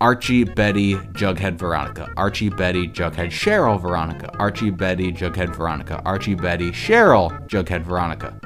archie 0.00 0.44
betty 0.44 0.94
jughead 0.94 1.58
veronica. 1.58 2.12
Archie 2.16 2.50
betty 2.50 2.88
jughead 2.88 3.28
cheryl 3.28 3.80
veronica. 3.80 4.30
Archie 4.38 4.70
betty 4.70 5.12
jughead 5.12 5.54
veronica. 5.54 6.02
Archie 6.04 6.34
betty 6.34 6.70
cheryl 6.70 7.30
jughead 7.48 7.82
veronica. 7.82 8.38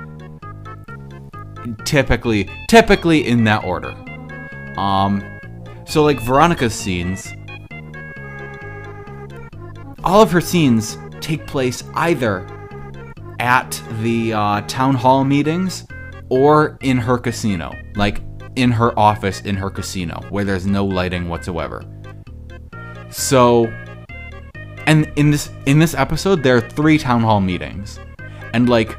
Typically 1.85 2.49
typically 2.69 3.27
in 3.27 3.45
that 3.45 3.65
order. 3.65 3.95
Um 4.79 5.25
so 5.87 6.05
like 6.05 6.21
veronica's 6.21 6.75
scenes 6.75 7.33
all 10.05 10.23
of 10.23 10.31
her 10.33 10.41
scenes 10.41 10.99
take 11.21 11.47
place 11.47 11.85
either 11.95 12.47
at 13.39 13.83
the 14.01 14.33
uh, 14.33 14.61
town 14.63 14.95
hall 14.95 15.25
meetings 15.25 15.87
or 16.29 16.79
in 16.83 16.97
her 16.97 17.19
casino, 17.19 17.73
like 17.97 18.21
in 18.57 18.71
her 18.73 18.99
office 18.99 19.41
in 19.43 19.57
her 19.57 19.71
casino, 19.71 20.21
where 20.31 20.45
there's 20.45 20.67
no 20.67 20.85
lighting 20.85 21.29
whatsoever. 21.29 21.85
So, 23.11 23.67
and 24.87 25.11
in 25.17 25.31
this 25.31 25.51
in 25.67 25.79
this 25.79 25.95
episode, 25.95 26.43
there 26.43 26.57
are 26.57 26.71
three 26.71 26.99
town 26.99 27.23
hall 27.23 27.41
meetings, 27.41 27.99
and 28.53 28.69
like 28.69 28.97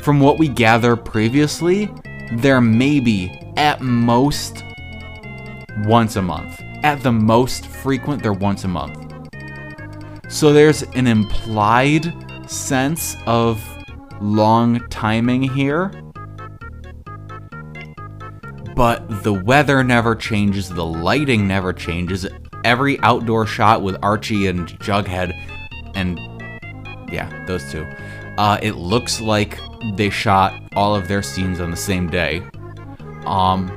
from 0.00 0.20
what 0.20 0.38
we 0.38 0.48
gather 0.48 0.96
previously, 0.96 1.88
there 2.32 2.60
may 2.60 2.98
be 2.98 3.30
at 3.56 3.80
most 3.80 4.64
once 5.84 6.16
a 6.16 6.22
month. 6.22 6.60
At 6.82 7.02
the 7.02 7.12
most 7.12 7.66
frequent, 7.66 8.22
they're 8.22 8.32
once 8.32 8.64
a 8.64 8.68
month. 8.68 8.98
So 10.28 10.52
there's 10.52 10.82
an 10.94 11.06
implied 11.06 12.12
sense 12.50 13.16
of 13.26 13.62
long 14.20 14.80
timing 14.88 15.42
here. 15.42 15.92
But 18.74 19.22
the 19.22 19.32
weather 19.32 19.84
never 19.84 20.14
changes, 20.14 20.68
the 20.68 20.84
lighting 20.84 21.46
never 21.46 21.72
changes. 21.72 22.26
Every 22.64 22.98
outdoor 23.00 23.46
shot 23.46 23.82
with 23.82 23.96
Archie 24.02 24.46
and 24.46 24.68
Jughead, 24.80 25.32
and 25.94 26.18
yeah, 27.12 27.44
those 27.46 27.70
two, 27.70 27.86
uh, 28.38 28.58
it 28.62 28.76
looks 28.76 29.20
like 29.20 29.58
they 29.94 30.10
shot 30.10 30.62
all 30.74 30.94
of 30.94 31.08
their 31.08 31.22
scenes 31.22 31.60
on 31.60 31.70
the 31.70 31.76
same 31.76 32.08
day. 32.08 32.42
Um, 33.26 33.70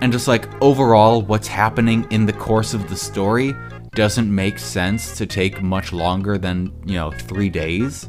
and 0.00 0.12
just 0.12 0.28
like 0.28 0.46
overall, 0.62 1.22
what's 1.22 1.48
happening 1.48 2.06
in 2.10 2.26
the 2.26 2.32
course 2.32 2.74
of 2.74 2.88
the 2.88 2.96
story 2.96 3.54
doesn't 3.94 4.32
make 4.32 4.58
sense 4.58 5.16
to 5.16 5.26
take 5.26 5.62
much 5.62 5.92
longer 5.92 6.36
than, 6.36 6.72
you 6.84 6.94
know, 6.94 7.10
three 7.10 7.48
days. 7.48 8.08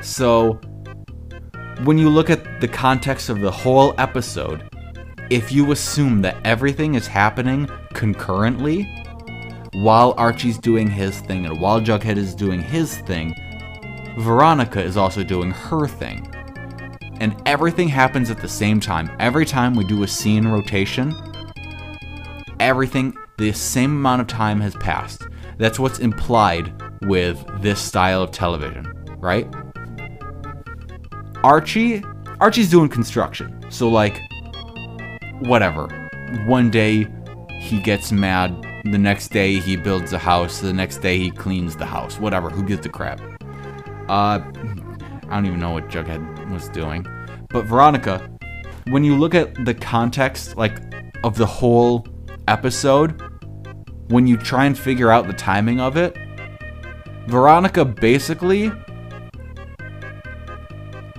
So, 0.00 0.60
when 1.80 1.98
you 1.98 2.08
look 2.08 2.30
at 2.30 2.60
the 2.60 2.68
context 2.68 3.28
of 3.28 3.40
the 3.40 3.50
whole 3.50 3.94
episode, 3.98 4.68
if 5.30 5.50
you 5.50 5.72
assume 5.72 6.22
that 6.22 6.36
everything 6.44 6.94
is 6.94 7.06
happening 7.06 7.68
concurrently, 7.94 8.84
while 9.72 10.14
Archie's 10.16 10.58
doing 10.58 10.88
his 10.88 11.20
thing 11.20 11.46
and 11.46 11.58
while 11.60 11.80
Jughead 11.80 12.16
is 12.16 12.34
doing 12.34 12.60
his 12.60 12.98
thing, 12.98 13.34
Veronica 14.18 14.82
is 14.82 14.96
also 14.96 15.24
doing 15.24 15.50
her 15.50 15.88
thing. 15.88 16.28
And 17.20 17.40
everything 17.46 17.88
happens 17.88 18.30
at 18.30 18.40
the 18.40 18.48
same 18.48 18.80
time. 18.80 19.10
Every 19.18 19.46
time 19.46 19.74
we 19.74 19.84
do 19.84 20.02
a 20.02 20.08
scene 20.08 20.46
rotation, 20.46 21.14
everything 22.60 23.16
the 23.38 23.52
same 23.52 23.92
amount 23.92 24.20
of 24.20 24.26
time 24.26 24.60
has 24.60 24.74
passed. 24.76 25.22
That's 25.56 25.78
what's 25.78 25.98
implied 25.98 26.72
with 27.02 27.42
this 27.62 27.80
style 27.80 28.22
of 28.22 28.30
television, 28.30 28.92
right? 29.18 29.46
Archie, 31.44 32.04
Archie's 32.40 32.70
doing 32.70 32.88
construction. 32.88 33.64
So 33.70 33.88
like 33.88 34.20
whatever. 35.40 35.88
One 36.46 36.70
day 36.70 37.06
he 37.60 37.80
gets 37.80 38.12
mad, 38.12 38.64
the 38.84 38.98
next 38.98 39.28
day 39.28 39.58
he 39.58 39.76
builds 39.76 40.12
a 40.12 40.18
house, 40.18 40.60
the 40.60 40.72
next 40.72 40.98
day 40.98 41.18
he 41.18 41.30
cleans 41.30 41.76
the 41.76 41.86
house. 41.86 42.18
Whatever, 42.18 42.48
who 42.48 42.62
gives 42.62 42.86
a 42.86 42.88
crap? 42.88 43.20
Uh 44.08 44.40
I 45.28 45.36
don't 45.36 45.46
even 45.46 45.60
know 45.60 45.70
what 45.70 45.88
Jughead 45.88 46.50
was 46.50 46.68
doing. 46.68 47.06
But 47.48 47.64
Veronica, 47.64 48.30
when 48.88 49.02
you 49.02 49.16
look 49.16 49.34
at 49.34 49.64
the 49.64 49.74
context 49.74 50.56
like 50.56 50.78
of 51.24 51.36
the 51.36 51.46
whole 51.46 52.06
episode, 52.48 53.20
when 54.08 54.26
you 54.26 54.36
try 54.36 54.66
and 54.66 54.78
figure 54.78 55.10
out 55.10 55.26
the 55.26 55.32
timing 55.32 55.80
of 55.80 55.96
it, 55.96 56.16
Veronica 57.26 57.84
basically 57.84 58.70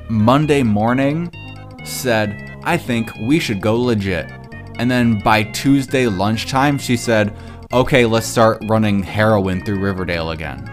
Monday 0.09 0.63
morning 0.63 1.31
said, 1.83 2.59
I 2.63 2.77
think 2.77 3.11
we 3.21 3.39
should 3.39 3.61
go 3.61 3.79
legit. 3.79 4.29
And 4.79 4.89
then 4.89 5.19
by 5.19 5.43
Tuesday 5.43 6.07
lunchtime, 6.07 6.77
she 6.77 6.97
said, 6.97 7.35
okay, 7.71 8.05
let's 8.05 8.27
start 8.27 8.63
running 8.67 9.03
heroin 9.03 9.63
through 9.63 9.79
Riverdale 9.79 10.31
again. 10.31 10.69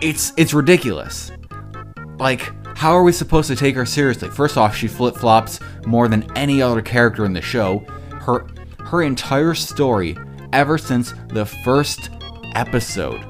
It's 0.00 0.32
it's 0.38 0.54
ridiculous. 0.54 1.30
Like, 2.18 2.52
how 2.76 2.92
are 2.92 3.02
we 3.02 3.12
supposed 3.12 3.48
to 3.48 3.56
take 3.56 3.74
her 3.74 3.84
seriously? 3.84 4.30
First 4.30 4.56
off, 4.56 4.74
she 4.74 4.88
flip 4.88 5.16
flops 5.16 5.60
more 5.84 6.08
than 6.08 6.30
any 6.36 6.62
other 6.62 6.80
character 6.80 7.26
in 7.26 7.34
the 7.34 7.42
show. 7.42 7.80
Her 8.12 8.46
her 8.78 9.02
entire 9.02 9.54
story, 9.54 10.16
ever 10.52 10.78
since 10.78 11.12
the 11.28 11.44
first 11.44 12.10
episode, 12.54 13.29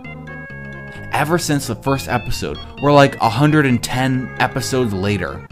ever 1.13 1.39
since 1.39 1.67
the 1.67 1.75
first 1.75 2.09
episode, 2.09 2.59
we're 2.83 2.93
like 2.93 3.21
110 3.21 4.37
episodes 4.39 4.93
later. 4.93 5.47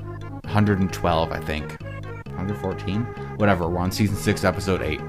112, 0.44 1.32
I 1.32 1.40
think. 1.40 1.80
114? 2.26 3.02
Whatever, 3.36 3.68
we're 3.68 3.78
on 3.78 3.92
season 3.92 4.16
6, 4.16 4.44
episode 4.44 4.82
8. 4.82 5.00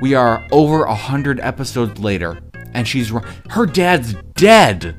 We 0.00 0.14
are 0.14 0.46
over 0.52 0.86
100 0.86 1.40
episodes 1.40 1.98
later, 1.98 2.38
and 2.74 2.86
she's. 2.86 3.12
Her 3.50 3.66
dad's 3.66 4.14
dead! 4.34 4.96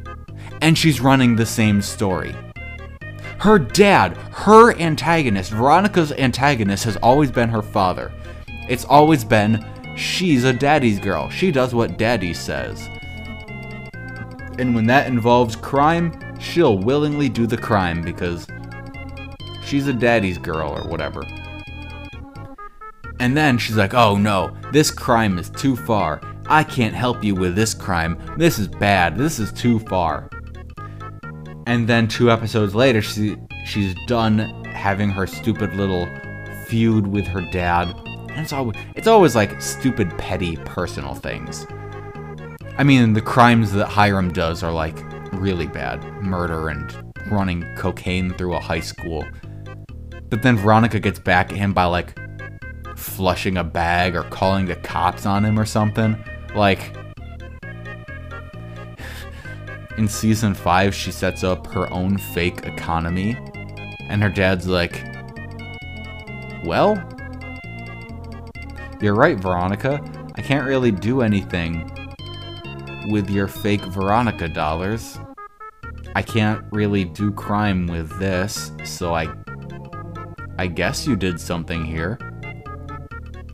And 0.62 0.78
she's 0.78 1.00
running 1.00 1.36
the 1.36 1.46
same 1.46 1.82
story. 1.82 2.36
Her 3.40 3.58
dad, 3.58 4.18
her 4.18 4.78
antagonist, 4.78 5.52
Veronica's 5.52 6.12
antagonist, 6.12 6.84
has 6.84 6.98
always 6.98 7.32
been 7.32 7.48
her 7.48 7.62
father. 7.62 8.12
It's 8.68 8.84
always 8.84 9.24
been, 9.24 9.66
she's 9.96 10.44
a 10.44 10.52
daddy's 10.52 11.00
girl. 11.00 11.30
She 11.30 11.50
does 11.50 11.74
what 11.74 11.98
daddy 11.98 12.34
says. 12.34 12.90
And 14.60 14.76
when 14.76 14.86
that 14.88 15.08
involves 15.08 15.56
crime, 15.56 16.38
she'll 16.38 16.78
willingly 16.78 17.30
do 17.30 17.48
the 17.48 17.58
crime 17.58 18.02
because 18.02 18.46
she's 19.64 19.88
a 19.88 19.94
daddy's 19.94 20.38
girl 20.38 20.78
or 20.78 20.90
whatever. 20.90 21.24
And 23.22 23.38
then 23.38 23.58
she's 23.58 23.78
like, 23.78 23.94
oh 23.94 24.18
no, 24.18 24.54
this 24.74 24.92
crime 24.92 25.40
is 25.40 25.50
too 25.50 25.78
far. 25.78 26.22
I 26.48 26.66
can't 26.66 26.94
help 26.94 27.24
you 27.24 27.36
with 27.36 27.56
this 27.56 27.74
crime. 27.74 28.20
This 28.38 28.60
is 28.60 28.68
bad. 28.68 29.18
This 29.18 29.40
is 29.40 29.54
too 29.54 29.80
far. 29.80 30.30
And 31.66 31.88
then 31.88 32.10
two 32.10 32.30
episodes 32.30 32.76
later, 32.76 33.02
she 33.02 33.38
she's 33.66 33.96
done 34.08 34.40
having 34.66 35.10
her 35.10 35.26
stupid 35.26 35.74
little 35.76 36.06
feud 36.66 37.08
with 37.08 37.28
her 37.28 37.42
dad. 37.52 37.96
And 38.30 38.40
it's 38.40 38.52
always 38.52 38.76
it's 38.96 39.08
always 39.08 39.36
like 39.36 39.62
stupid, 39.62 40.18
petty, 40.18 40.58
personal 40.58 41.14
things. 41.14 41.66
I 42.80 42.84
mean, 42.84 43.12
the 43.12 43.22
crimes 43.22 43.74
that 43.74 43.88
Hiram 43.88 44.32
does 44.32 44.64
are 44.64 44.72
like 44.72 44.96
really 45.34 45.68
bad 45.68 46.02
murder 46.24 46.70
and 46.70 47.14
running 47.30 47.66
cocaine 47.76 48.34
through 48.36 48.54
a 48.54 48.60
high 48.62 48.80
school. 48.80 49.26
But 50.30 50.44
then 50.44 50.56
Veronica 50.56 50.98
gets 51.02 51.20
back 51.20 51.52
at 51.52 51.58
him 51.58 51.74
by 51.74 51.84
like 51.84 52.18
flushing 52.96 53.58
a 53.58 53.66
bag 53.66 54.16
or 54.16 54.24
calling 54.24 54.66
the 54.66 54.78
cops 54.78 55.26
on 55.26 55.44
him 55.44 55.60
or 55.60 55.66
something. 55.66 56.16
Like, 56.56 56.96
in 59.98 60.08
season 60.08 60.54
5, 60.54 60.96
she 60.96 61.12
sets 61.12 61.44
up 61.44 61.68
her 61.74 61.92
own 61.92 62.18
fake 62.18 62.62
economy, 62.64 63.38
and 64.08 64.24
her 64.24 64.30
dad's 64.30 64.68
like, 64.68 65.04
Well, 66.64 66.96
you're 69.02 69.16
right, 69.16 69.38
Veronica. 69.38 70.02
I 70.36 70.42
can't 70.42 70.66
really 70.66 70.92
do 70.92 71.22
anything 71.22 71.92
with 73.08 73.30
your 73.30 73.48
fake 73.48 73.82
Veronica 73.86 74.48
dollars. 74.48 75.18
I 76.16 76.22
can't 76.22 76.64
really 76.72 77.06
do 77.06 77.32
crime 77.32 77.88
with 77.88 78.18
this, 78.20 78.72
so 78.84 79.14
I 79.14 79.28
I 80.58 80.68
guess 80.68 81.08
you 81.08 81.16
did 81.16 81.40
something 81.40 81.86
here. 81.86 82.20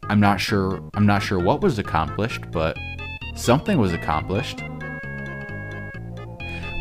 I'm 0.10 0.20
not 0.20 0.40
sure 0.40 0.82
I'm 0.94 1.06
not 1.06 1.22
sure 1.22 1.40
what 1.40 1.62
was 1.62 1.80
accomplished, 1.80 2.50
but 2.52 2.78
something 3.36 3.78
was 3.78 3.94
accomplished. 3.94 4.64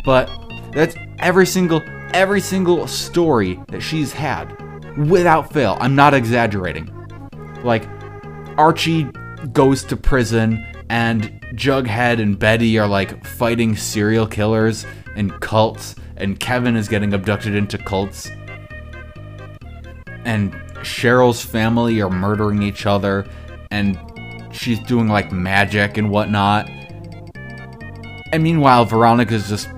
But 0.04 0.30
that's 0.72 0.96
every 1.18 1.46
single 1.46 1.82
every 2.12 2.40
single 2.40 2.86
story 2.86 3.60
that 3.68 3.80
she's 3.80 4.12
had 4.12 4.56
without 4.96 5.52
fail. 5.52 5.76
I'm 5.80 5.94
not 5.94 6.14
exaggerating. 6.14 6.90
Like 7.64 7.88
Archie 8.56 9.04
goes 9.52 9.82
to 9.84 9.96
prison 9.96 10.64
and 10.88 11.43
Jughead 11.54 12.20
and 12.20 12.38
Betty 12.38 12.78
are 12.78 12.88
like 12.88 13.24
fighting 13.24 13.76
serial 13.76 14.26
killers 14.26 14.86
and 15.16 15.32
cults 15.40 15.94
and 16.16 16.38
Kevin 16.38 16.76
is 16.76 16.88
getting 16.88 17.12
abducted 17.12 17.54
into 17.54 17.78
cults. 17.78 18.30
And 20.24 20.52
Cheryl's 20.82 21.44
family 21.44 22.00
are 22.00 22.10
murdering 22.10 22.62
each 22.62 22.86
other 22.86 23.26
and 23.70 23.98
she's 24.52 24.80
doing 24.80 25.08
like 25.08 25.32
magic 25.32 25.96
and 25.96 26.10
whatnot. 26.10 26.68
And 28.32 28.42
meanwhile, 28.42 28.84
Veronica's 28.84 29.48
just 29.48 29.68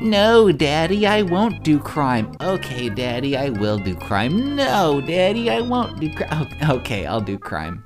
no, 0.00 0.50
Daddy, 0.50 1.06
I 1.06 1.22
won't 1.22 1.62
do 1.62 1.78
crime. 1.78 2.36
Okay, 2.40 2.88
Daddy, 2.88 3.36
I 3.36 3.50
will 3.50 3.78
do 3.78 3.94
crime. 3.94 4.56
No, 4.56 5.00
Daddy, 5.00 5.48
I 5.48 5.60
won't 5.60 6.00
do 6.00 6.12
crime. 6.12 6.48
Okay, 6.68 7.06
I'll 7.06 7.20
do 7.20 7.38
crime. 7.38 7.84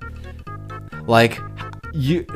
Like, 1.06 1.38
you. 1.92 2.26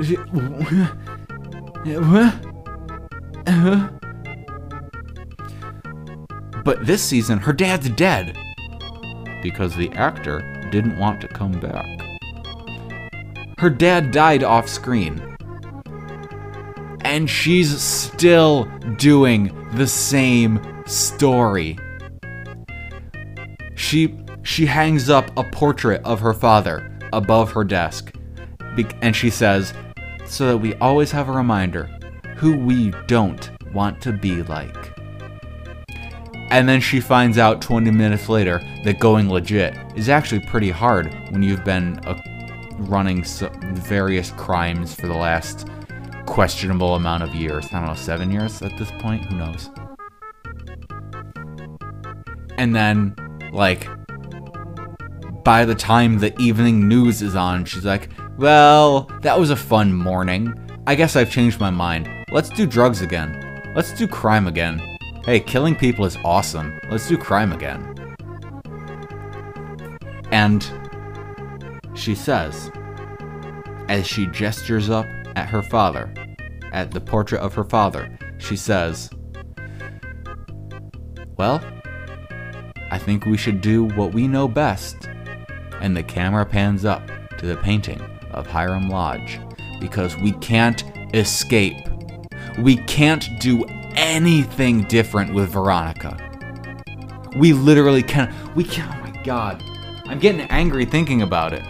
Uh-huh. 3.46 3.88
But 6.64 6.86
this 6.86 7.02
season, 7.02 7.38
her 7.38 7.52
dad's 7.52 7.88
dead. 7.90 8.36
Because 9.42 9.74
the 9.74 9.90
actor 9.90 10.68
didn't 10.70 10.98
want 10.98 11.20
to 11.22 11.28
come 11.28 11.52
back. 11.52 11.84
Her 13.58 13.70
dad 13.70 14.12
died 14.12 14.44
off 14.44 14.68
screen. 14.68 15.20
And 17.00 17.28
she's 17.28 17.80
still 17.80 18.64
doing 18.96 19.68
the 19.74 19.88
same 19.88 20.60
story. 20.86 21.78
She 23.74 24.16
she 24.44 24.66
hangs 24.66 25.08
up 25.10 25.30
a 25.36 25.44
portrait 25.44 26.00
of 26.04 26.20
her 26.20 26.34
father 26.34 26.98
above 27.12 27.52
her 27.52 27.64
desk. 27.64 28.11
And 29.00 29.14
she 29.14 29.30
says, 29.30 29.74
so 30.26 30.46
that 30.46 30.58
we 30.58 30.74
always 30.76 31.10
have 31.10 31.28
a 31.28 31.32
reminder 31.32 31.84
who 32.36 32.56
we 32.56 32.92
don't 33.06 33.50
want 33.72 34.00
to 34.02 34.12
be 34.12 34.42
like. 34.42 34.92
And 36.50 36.68
then 36.68 36.80
she 36.80 37.00
finds 37.00 37.38
out 37.38 37.62
20 37.62 37.90
minutes 37.90 38.28
later 38.28 38.60
that 38.84 38.98
going 38.98 39.30
legit 39.30 39.74
is 39.96 40.08
actually 40.08 40.44
pretty 40.46 40.70
hard 40.70 41.06
when 41.30 41.42
you've 41.42 41.64
been 41.64 41.98
uh, 42.06 42.20
running 42.78 43.24
various 43.74 44.30
crimes 44.32 44.94
for 44.94 45.06
the 45.06 45.14
last 45.14 45.66
questionable 46.26 46.94
amount 46.94 47.22
of 47.22 47.34
years. 47.34 47.66
I 47.72 47.78
don't 47.78 47.86
know, 47.86 47.94
seven 47.94 48.30
years 48.30 48.60
at 48.62 48.76
this 48.78 48.90
point? 49.00 49.24
Who 49.26 49.36
knows? 49.36 49.70
And 52.58 52.74
then, 52.74 53.16
like, 53.52 53.88
by 55.44 55.64
the 55.64 55.74
time 55.74 56.18
the 56.18 56.38
evening 56.40 56.86
news 56.86 57.22
is 57.22 57.34
on, 57.34 57.64
she's 57.64 57.84
like, 57.84 58.08
well, 58.38 59.10
that 59.20 59.38
was 59.38 59.50
a 59.50 59.56
fun 59.56 59.92
morning. 59.92 60.54
I 60.86 60.94
guess 60.94 61.16
I've 61.16 61.30
changed 61.30 61.60
my 61.60 61.70
mind. 61.70 62.08
Let's 62.30 62.48
do 62.48 62.66
drugs 62.66 63.02
again. 63.02 63.62
Let's 63.74 63.92
do 63.92 64.08
crime 64.08 64.46
again. 64.46 64.80
Hey, 65.24 65.38
killing 65.38 65.76
people 65.76 66.04
is 66.04 66.16
awesome. 66.24 66.80
Let's 66.90 67.08
do 67.08 67.16
crime 67.16 67.52
again. 67.52 67.88
And 70.30 70.66
she 71.94 72.14
says, 72.14 72.70
as 73.88 74.06
she 74.06 74.26
gestures 74.26 74.88
up 74.88 75.06
at 75.36 75.48
her 75.48 75.62
father, 75.62 76.12
at 76.72 76.90
the 76.90 77.00
portrait 77.00 77.42
of 77.42 77.54
her 77.54 77.64
father, 77.64 78.18
she 78.38 78.56
says, 78.56 79.10
Well, 81.36 81.62
I 82.90 82.98
think 82.98 83.26
we 83.26 83.36
should 83.36 83.60
do 83.60 83.84
what 83.84 84.14
we 84.14 84.26
know 84.26 84.48
best. 84.48 85.08
And 85.80 85.96
the 85.96 86.02
camera 86.02 86.46
pans 86.46 86.84
up 86.84 87.06
to 87.38 87.46
the 87.46 87.56
painting 87.56 88.00
of 88.32 88.46
Hiram 88.46 88.88
Lodge 88.88 89.40
because 89.80 90.16
we 90.16 90.32
can't 90.32 90.84
escape. 91.14 91.76
We 92.58 92.76
can't 92.76 93.28
do 93.40 93.64
anything 93.94 94.84
different 94.84 95.34
with 95.34 95.50
Veronica. 95.50 96.16
We 97.36 97.52
literally 97.52 98.02
can't. 98.02 98.32
We 98.54 98.64
can't. 98.64 98.90
Oh 98.94 99.10
my 99.10 99.22
god. 99.22 99.62
I'm 100.06 100.18
getting 100.18 100.42
angry 100.42 100.84
thinking 100.84 101.22
about 101.22 101.52
it. 101.52 101.62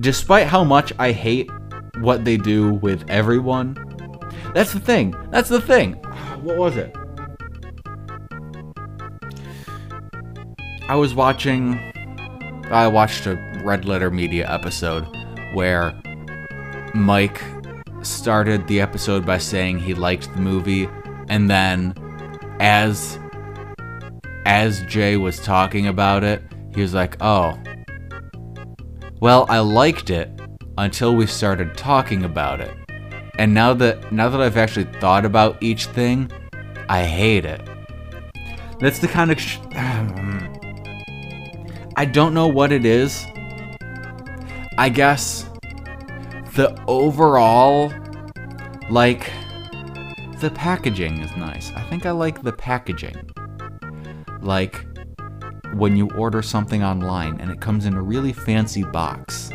Despite 0.00 0.46
how 0.46 0.64
much 0.64 0.92
I 0.98 1.12
hate 1.12 1.50
what 1.98 2.24
they 2.24 2.36
do 2.36 2.74
with 2.74 3.08
everyone, 3.08 3.76
that's 4.54 4.72
the 4.72 4.80
thing. 4.80 5.14
That's 5.30 5.48
the 5.48 5.60
thing. 5.60 5.94
What 6.40 6.56
was 6.56 6.76
it? 6.78 6.96
I 10.88 10.96
was 10.96 11.14
watching. 11.14 11.78
I 12.70 12.88
watched 12.88 13.26
a 13.26 13.36
Red 13.60 13.84
Letter 13.84 14.10
Media 14.10 14.50
episode 14.50 15.06
where 15.54 15.94
Mike 16.94 17.42
started 18.02 18.66
the 18.66 18.80
episode 18.80 19.24
by 19.26 19.38
saying 19.38 19.78
he 19.78 19.94
liked 19.94 20.32
the 20.34 20.40
movie, 20.40 20.88
and 21.28 21.50
then 21.50 21.94
as 22.60 23.18
as 24.46 24.82
Jay 24.82 25.16
was 25.16 25.38
talking 25.38 25.86
about 25.86 26.24
it, 26.24 26.42
he 26.74 26.80
was 26.80 26.94
like, 26.94 27.16
"Oh, 27.20 27.58
well, 29.20 29.46
I 29.48 29.58
liked 29.58 30.10
it 30.10 30.30
until 30.78 31.14
we 31.14 31.26
started 31.26 31.76
talking 31.76 32.24
about 32.24 32.60
it, 32.60 32.74
and 33.38 33.52
now 33.52 33.74
that 33.74 34.12
now 34.12 34.28
that 34.28 34.40
I've 34.40 34.56
actually 34.56 34.86
thought 35.00 35.24
about 35.24 35.62
each 35.62 35.86
thing, 35.86 36.30
I 36.88 37.04
hate 37.04 37.44
it." 37.44 37.60
That's 38.80 38.98
the 38.98 39.08
kind 39.08 39.30
of 39.30 39.38
sh- 39.38 39.58
I 41.96 42.06
don't 42.06 42.32
know 42.32 42.46
what 42.46 42.72
it 42.72 42.86
is. 42.86 43.26
I 44.80 44.88
guess 44.88 45.44
the 46.54 46.74
overall 46.88 47.92
like 48.88 49.30
the 50.40 50.50
packaging 50.54 51.20
is 51.20 51.30
nice. 51.36 51.70
I 51.76 51.82
think 51.82 52.06
I 52.06 52.12
like 52.12 52.40
the 52.40 52.54
packaging. 52.54 53.30
Like 54.40 54.86
when 55.74 55.98
you 55.98 56.08
order 56.12 56.40
something 56.40 56.82
online 56.82 57.38
and 57.42 57.50
it 57.50 57.60
comes 57.60 57.84
in 57.84 57.92
a 57.92 58.00
really 58.00 58.32
fancy 58.32 58.82
box. 58.84 59.50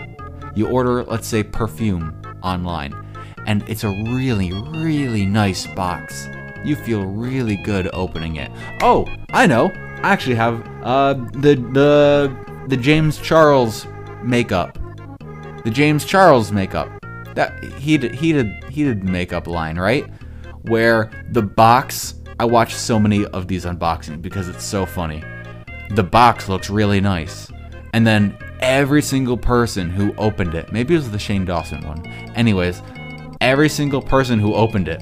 You 0.54 0.70
order, 0.70 1.04
let's 1.04 1.28
say, 1.28 1.42
perfume 1.42 2.22
online, 2.44 2.94
and 3.48 3.68
it's 3.68 3.84
a 3.84 3.90
really, 3.90 4.54
really 4.78 5.26
nice 5.26 5.66
box. 5.66 6.28
You 6.64 6.76
feel 6.76 7.04
really 7.04 7.56
good 7.56 7.90
opening 7.94 8.36
it. 8.36 8.52
Oh, 8.80 9.08
I 9.32 9.48
know. 9.48 9.72
I 10.04 10.14
actually 10.14 10.36
have 10.36 10.64
uh, 10.84 11.16
the 11.16 11.56
the 11.74 12.66
the 12.68 12.78
James 12.78 13.18
Charles 13.18 13.88
makeup. 14.24 14.78
The 15.66 15.72
James 15.72 16.06
Charles 16.06 16.52
makeup. 16.52 16.90
That 17.34 17.62
he 17.80 17.98
did 17.98 18.14
he 18.14 18.32
did 18.32 18.64
he 18.66 18.84
did 18.84 19.04
makeup 19.04 19.48
line 19.48 19.78
right, 19.78 20.06
where 20.62 21.10
the 21.32 21.42
box. 21.42 22.14
I 22.40 22.46
watch 22.46 22.76
so 22.76 23.00
many 23.00 23.26
of 23.26 23.48
these 23.48 23.66
unboxing 23.66 24.22
because 24.22 24.48
it's 24.48 24.64
so 24.64 24.86
funny. 24.86 25.24
The 25.96 26.04
box 26.04 26.48
looks 26.48 26.70
really 26.70 27.02
nice, 27.02 27.52
and 27.94 28.06
then 28.06 28.38
every 28.60 29.02
single 29.02 29.38
person 29.38 29.90
who 29.90 30.14
opened 30.18 30.54
it, 30.54 30.72
maybe 30.72 30.94
it 30.94 30.98
was 30.98 31.10
the 31.10 31.18
Shane 31.18 31.46
Dawson 31.46 31.82
one. 31.88 32.06
Anyways, 32.36 32.84
every 33.42 33.70
single 33.70 34.04
person 34.04 34.38
who 34.38 34.54
opened 34.54 34.88
it, 34.88 35.02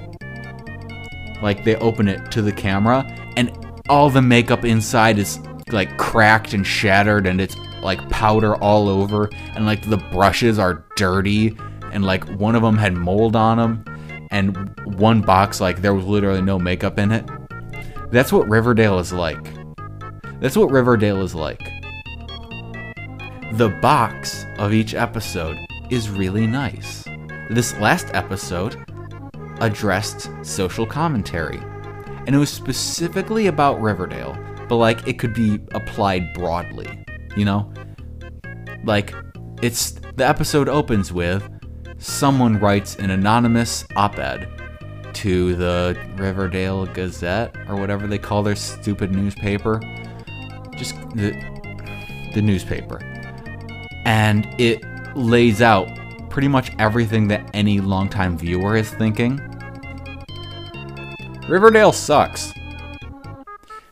like 1.42 1.66
they 1.66 1.76
open 1.76 2.08
it 2.08 2.32
to 2.32 2.42
the 2.42 2.54
camera, 2.54 3.04
and 3.36 3.52
all 3.90 4.10
the 4.10 4.22
makeup 4.22 4.64
inside 4.64 5.20
is 5.20 5.40
like 5.72 5.98
cracked 5.98 6.54
and 6.54 6.66
shattered, 6.66 7.28
and 7.28 7.42
it's 7.42 7.58
like 7.84 8.10
powder 8.10 8.56
all 8.56 8.90
over, 8.90 9.30
and 9.56 9.66
like 9.66 9.88
the 9.90 9.98
brushes 9.98 10.58
are 10.58 10.86
dirty, 10.96 11.58
and 11.92 12.04
like 12.04 12.24
one 12.40 12.56
of 12.56 12.62
them 12.62 12.78
had 12.78 12.94
mold 12.94 13.36
on 13.36 13.58
them, 13.58 14.28
and 14.32 14.74
one 14.98 15.22
box 15.22 15.62
like 15.62 15.82
there 15.82 15.94
was 15.94 16.06
literally 16.06 16.42
no 16.42 16.58
makeup 16.58 16.98
in 16.98 17.12
it. 17.12 17.30
That's 18.12 18.32
what 18.32 18.48
Riverdale 18.48 19.00
is 19.00 19.12
like. 19.14 19.54
That's 20.40 20.58
what 20.58 20.72
Riverdale 20.72 21.22
is 21.22 21.36
like. 21.36 21.62
The 23.54 23.70
box 23.82 24.46
of 24.58 24.74
each 24.74 24.96
episode 24.96 25.58
is 25.90 26.10
really 26.10 26.48
nice. 26.48 27.04
This 27.50 27.78
last 27.78 28.08
episode 28.14 28.84
addressed 29.60 30.30
social 30.42 30.86
commentary, 30.86 31.60
and 32.26 32.36
it 32.36 32.40
was 32.40 32.50
specifically 32.50 33.48
about 33.48 33.82
Riverdale, 33.82 34.38
but 34.68 34.78
like 34.78 35.08
it 35.08 35.20
could 35.20 35.34
be 35.34 35.60
applied 35.74 36.34
broadly, 36.34 37.03
you 37.36 37.46
know? 37.46 37.72
Like, 38.84 39.14
it's 39.62 39.92
the 40.16 40.28
episode 40.28 40.68
opens 40.68 41.14
with 41.14 41.50
someone 41.98 42.60
writes 42.60 42.96
an 42.96 43.10
anonymous 43.10 43.86
op 43.96 44.20
ed 44.20 44.50
to 45.14 45.56
the 45.56 45.98
Riverdale 46.16 46.86
Gazette 46.88 47.56
or 47.70 47.76
whatever 47.76 48.08
they 48.08 48.18
call 48.18 48.44
their 48.44 48.56
stupid 48.56 49.12
newspaper. 49.12 49.80
Just 50.76 50.96
the, 51.16 51.32
the 52.34 52.42
newspaper. 52.42 53.00
And 54.06 54.48
it 54.60 54.84
lays 55.16 55.62
out 55.62 55.88
pretty 56.30 56.48
much 56.48 56.72
everything 56.80 57.28
that 57.28 57.50
any 57.54 57.80
longtime 57.80 58.38
viewer 58.38 58.76
is 58.76 58.90
thinking. 58.90 59.40
Riverdale 61.48 61.92
sucks. 61.92 62.52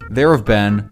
There 0.09 0.35
have 0.35 0.43
been, 0.43 0.89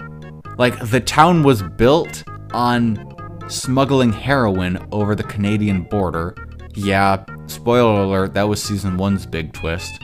like, 0.57 0.89
the 0.89 1.01
town 1.01 1.43
was 1.43 1.61
built 1.61 2.23
on 2.53 3.15
smuggling 3.47 4.13
heroin 4.13 4.85
over 4.91 5.15
the 5.15 5.23
Canadian 5.23 5.83
border. 5.83 6.35
Yeah, 6.75 7.25
spoiler 7.47 8.03
alert, 8.03 8.33
that 8.35 8.43
was 8.43 8.61
season 8.61 8.97
one's 8.97 9.25
big 9.25 9.53
twist. 9.53 9.99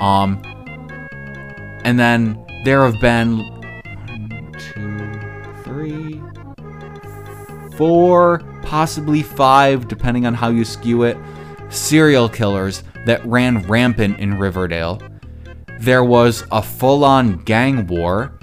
Um, 0.00 0.40
and 1.84 1.98
then 1.98 2.44
there 2.64 2.84
have 2.84 3.00
been 3.00 3.38
one, 3.38 4.52
two, 4.58 5.62
three, 5.64 6.20
four, 7.76 8.40
possibly 8.62 9.22
five, 9.22 9.88
depending 9.88 10.26
on 10.26 10.34
how 10.34 10.50
you 10.50 10.64
skew 10.64 11.02
it, 11.02 11.16
serial 11.68 12.28
killers 12.28 12.82
that 13.06 13.24
ran 13.26 13.66
rampant 13.66 14.18
in 14.18 14.38
Riverdale. 14.38 15.00
There 15.80 16.04
was 16.04 16.44
a 16.50 16.62
full 16.62 17.04
on 17.04 17.38
gang 17.44 17.86
war, 17.86 18.37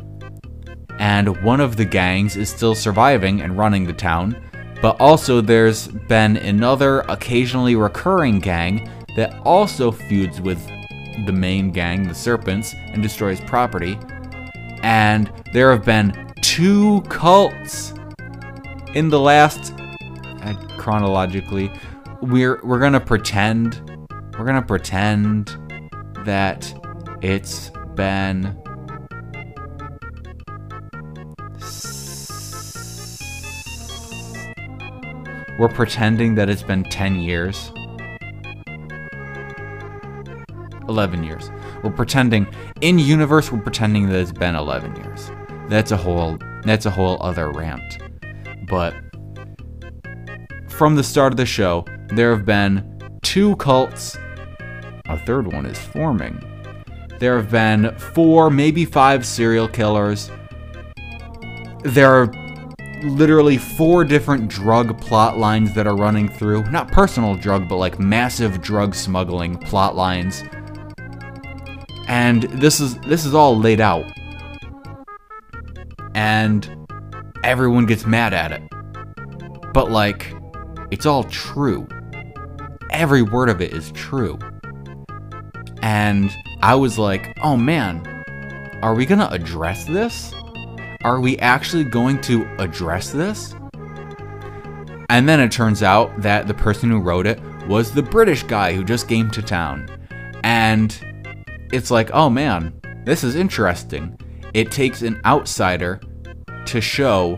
and 1.00 1.42
one 1.44 1.60
of 1.60 1.76
the 1.76 1.86
gangs 1.86 2.36
is 2.38 2.50
still 2.50 2.76
surviving 2.76 3.42
and 3.42 3.58
running 3.58 3.86
the 3.86 3.94
town. 3.94 4.42
But 4.82 5.00
also, 5.00 5.42
there's 5.42 5.88
been 5.88 6.38
another 6.38 7.02
occasionally 7.02 7.76
recurring 7.76 8.40
gang 8.40 8.90
that 9.16 9.40
also 9.44 9.92
feuds 9.92 10.42
with 10.42 10.66
the 11.26 11.32
main 11.32 11.72
gang, 11.72 12.08
the 12.08 12.16
Serpents, 12.16 12.74
and 12.74 13.02
destroys 13.02 13.40
property. 13.42 13.98
And 14.84 15.32
there 15.54 15.72
have 15.72 15.86
been 15.86 16.34
two 16.42 17.02
cults 17.04 17.94
in 18.94 19.10
the 19.10 19.20
last 19.20 19.74
uh, 20.44 20.54
chronologically 20.78 21.72
we're 22.22 22.60
we're 22.64 22.80
to 22.92 23.00
pretend 23.00 23.82
we're 24.38 24.46
to 24.56 24.62
pretend 24.62 25.58
that 26.26 26.74
it's 27.22 27.72
been 27.96 28.58
we're 35.58 35.70
pretending 35.70 36.36
that 36.36 36.50
it's 36.50 36.64
been 36.64 36.84
10 36.84 37.16
years 37.16 37.72
11 40.88 41.24
years. 41.24 41.52
We're 41.84 41.92
pretending 41.92 42.48
in 42.82 43.00
universe 43.00 43.52
we're 43.52 43.62
pretending 43.62 44.08
that 44.10 44.20
it's 44.20 44.32
been 44.32 44.56
11 44.56 44.96
years. 44.98 45.32
That's 45.68 45.92
a 45.92 45.98
whole 45.98 46.38
that's 46.64 46.86
a 46.86 46.92
whole 46.92 47.18
other 47.22 47.52
rant. 47.52 48.00
But 48.68 48.94
from 50.70 50.96
the 50.96 51.04
start 51.04 51.34
of 51.34 51.38
the 51.38 51.46
show, 51.46 51.86
there 52.10 52.36
have 52.36 52.46
been 52.46 53.00
two 53.22 53.56
cults. 53.58 54.18
A 55.08 55.18
third 55.26 55.52
one 55.52 55.66
is 55.66 55.78
forming. 55.78 56.42
There 57.20 57.38
have 57.38 57.50
been 57.50 57.96
four, 57.98 58.50
maybe 58.50 58.84
five 58.84 59.26
serial 59.26 59.68
killers. 59.68 60.30
There 61.84 62.12
are 62.12 62.45
literally 63.10 63.58
four 63.58 64.04
different 64.04 64.50
drug 64.50 65.00
plot 65.02 65.38
lines 65.38 65.74
that 65.76 65.88
are 65.88 65.96
running 65.96 66.30
through. 66.30 66.64
Not 66.72 66.92
personal 66.92 67.36
drug, 67.36 67.68
but 67.70 67.78
like 67.78 68.00
massive 68.00 68.62
drug 68.62 68.96
smuggling 68.96 69.58
plot 69.58 69.96
lines. 69.96 70.44
And 72.08 72.44
this 72.44 72.80
is 72.80 72.98
this 73.02 73.26
is 73.26 73.34
all 73.34 73.58
laid 73.58 73.80
out. 73.80 74.06
And 76.14 76.88
everyone 77.44 77.86
gets 77.86 78.06
mad 78.06 78.34
at 78.34 78.52
it. 78.52 78.62
But 79.74 79.92
like 79.92 80.34
it's 80.92 81.06
all 81.06 81.24
true. 81.26 81.88
Every 82.92 83.22
word 83.22 83.50
of 83.50 83.62
it 83.62 83.74
is 83.74 83.92
true. 83.92 84.40
And 85.82 86.32
i 86.62 86.74
was 86.74 86.98
like 86.98 87.38
oh 87.44 87.56
man 87.56 88.02
are 88.82 88.96
we 88.96 89.06
gonna 89.06 89.28
address 89.30 89.86
this 89.86 90.34
are 91.06 91.22
we 91.22 91.38
actually 91.38 91.86
going 91.86 92.20
to 92.20 92.46
address 92.60 93.12
this 93.12 93.56
and 95.10 95.30
then 95.30 95.40
it 95.40 95.52
turns 95.52 95.84
out 95.84 96.22
that 96.22 96.48
the 96.48 96.54
person 96.54 96.90
who 96.90 97.00
wrote 97.00 97.26
it 97.26 97.40
was 97.68 97.94
the 97.94 98.04
british 98.04 98.44
guy 98.44 98.74
who 98.74 98.84
just 98.84 99.08
came 99.08 99.30
to 99.32 99.42
town 99.42 99.88
and 100.46 101.02
it's 101.72 101.90
like, 101.90 102.12
oh 102.14 102.30
man, 102.30 102.80
this 103.04 103.24
is 103.24 103.36
interesting. 103.36 104.18
It 104.54 104.72
takes 104.72 105.02
an 105.02 105.20
outsider 105.26 106.00
to 106.68 106.80
show 106.80 107.38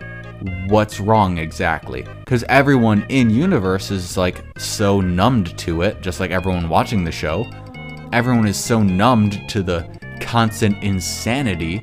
what's 0.68 1.00
wrong 1.00 1.38
exactly. 1.38 2.06
Because 2.20 2.44
everyone 2.50 3.06
in 3.10 3.30
universe 3.30 3.90
is 3.90 4.18
like 4.18 4.44
so 4.60 5.00
numbed 5.02 5.58
to 5.60 5.82
it, 5.82 6.02
just 6.02 6.20
like 6.20 6.32
everyone 6.32 6.70
watching 6.70 7.04
the 7.04 7.12
show. 7.12 7.50
Everyone 8.12 8.48
is 8.48 8.58
so 8.58 8.84
numbed 8.84 9.50
to 9.50 9.64
the 9.64 9.88
constant 10.20 10.84
insanity 10.84 11.82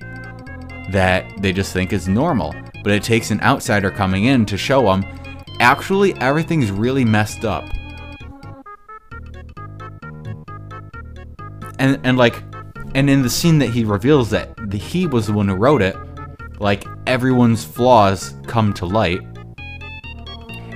that 0.90 1.40
they 1.40 1.52
just 1.52 1.72
think 1.72 1.92
is 1.92 2.08
normal. 2.08 2.54
But 2.82 2.92
it 2.92 3.02
takes 3.02 3.30
an 3.30 3.40
outsider 3.40 3.90
coming 3.90 4.24
in 4.24 4.46
to 4.46 4.56
show 4.56 4.82
them 4.82 5.04
actually 5.60 6.14
everything's 6.20 6.70
really 6.70 7.04
messed 7.04 7.44
up. 7.44 7.64
and 11.78 12.00
and 12.04 12.16
like 12.16 12.42
and 12.94 13.10
in 13.10 13.22
the 13.22 13.30
scene 13.30 13.58
that 13.58 13.70
he 13.70 13.84
reveals 13.84 14.30
that 14.30 14.54
the, 14.70 14.78
he 14.78 15.06
was 15.06 15.26
the 15.26 15.32
one 15.32 15.48
who 15.48 15.54
wrote 15.54 15.82
it 15.82 15.96
like 16.58 16.84
everyone's 17.06 17.64
flaws 17.64 18.34
come 18.46 18.72
to 18.72 18.86
light 18.86 19.20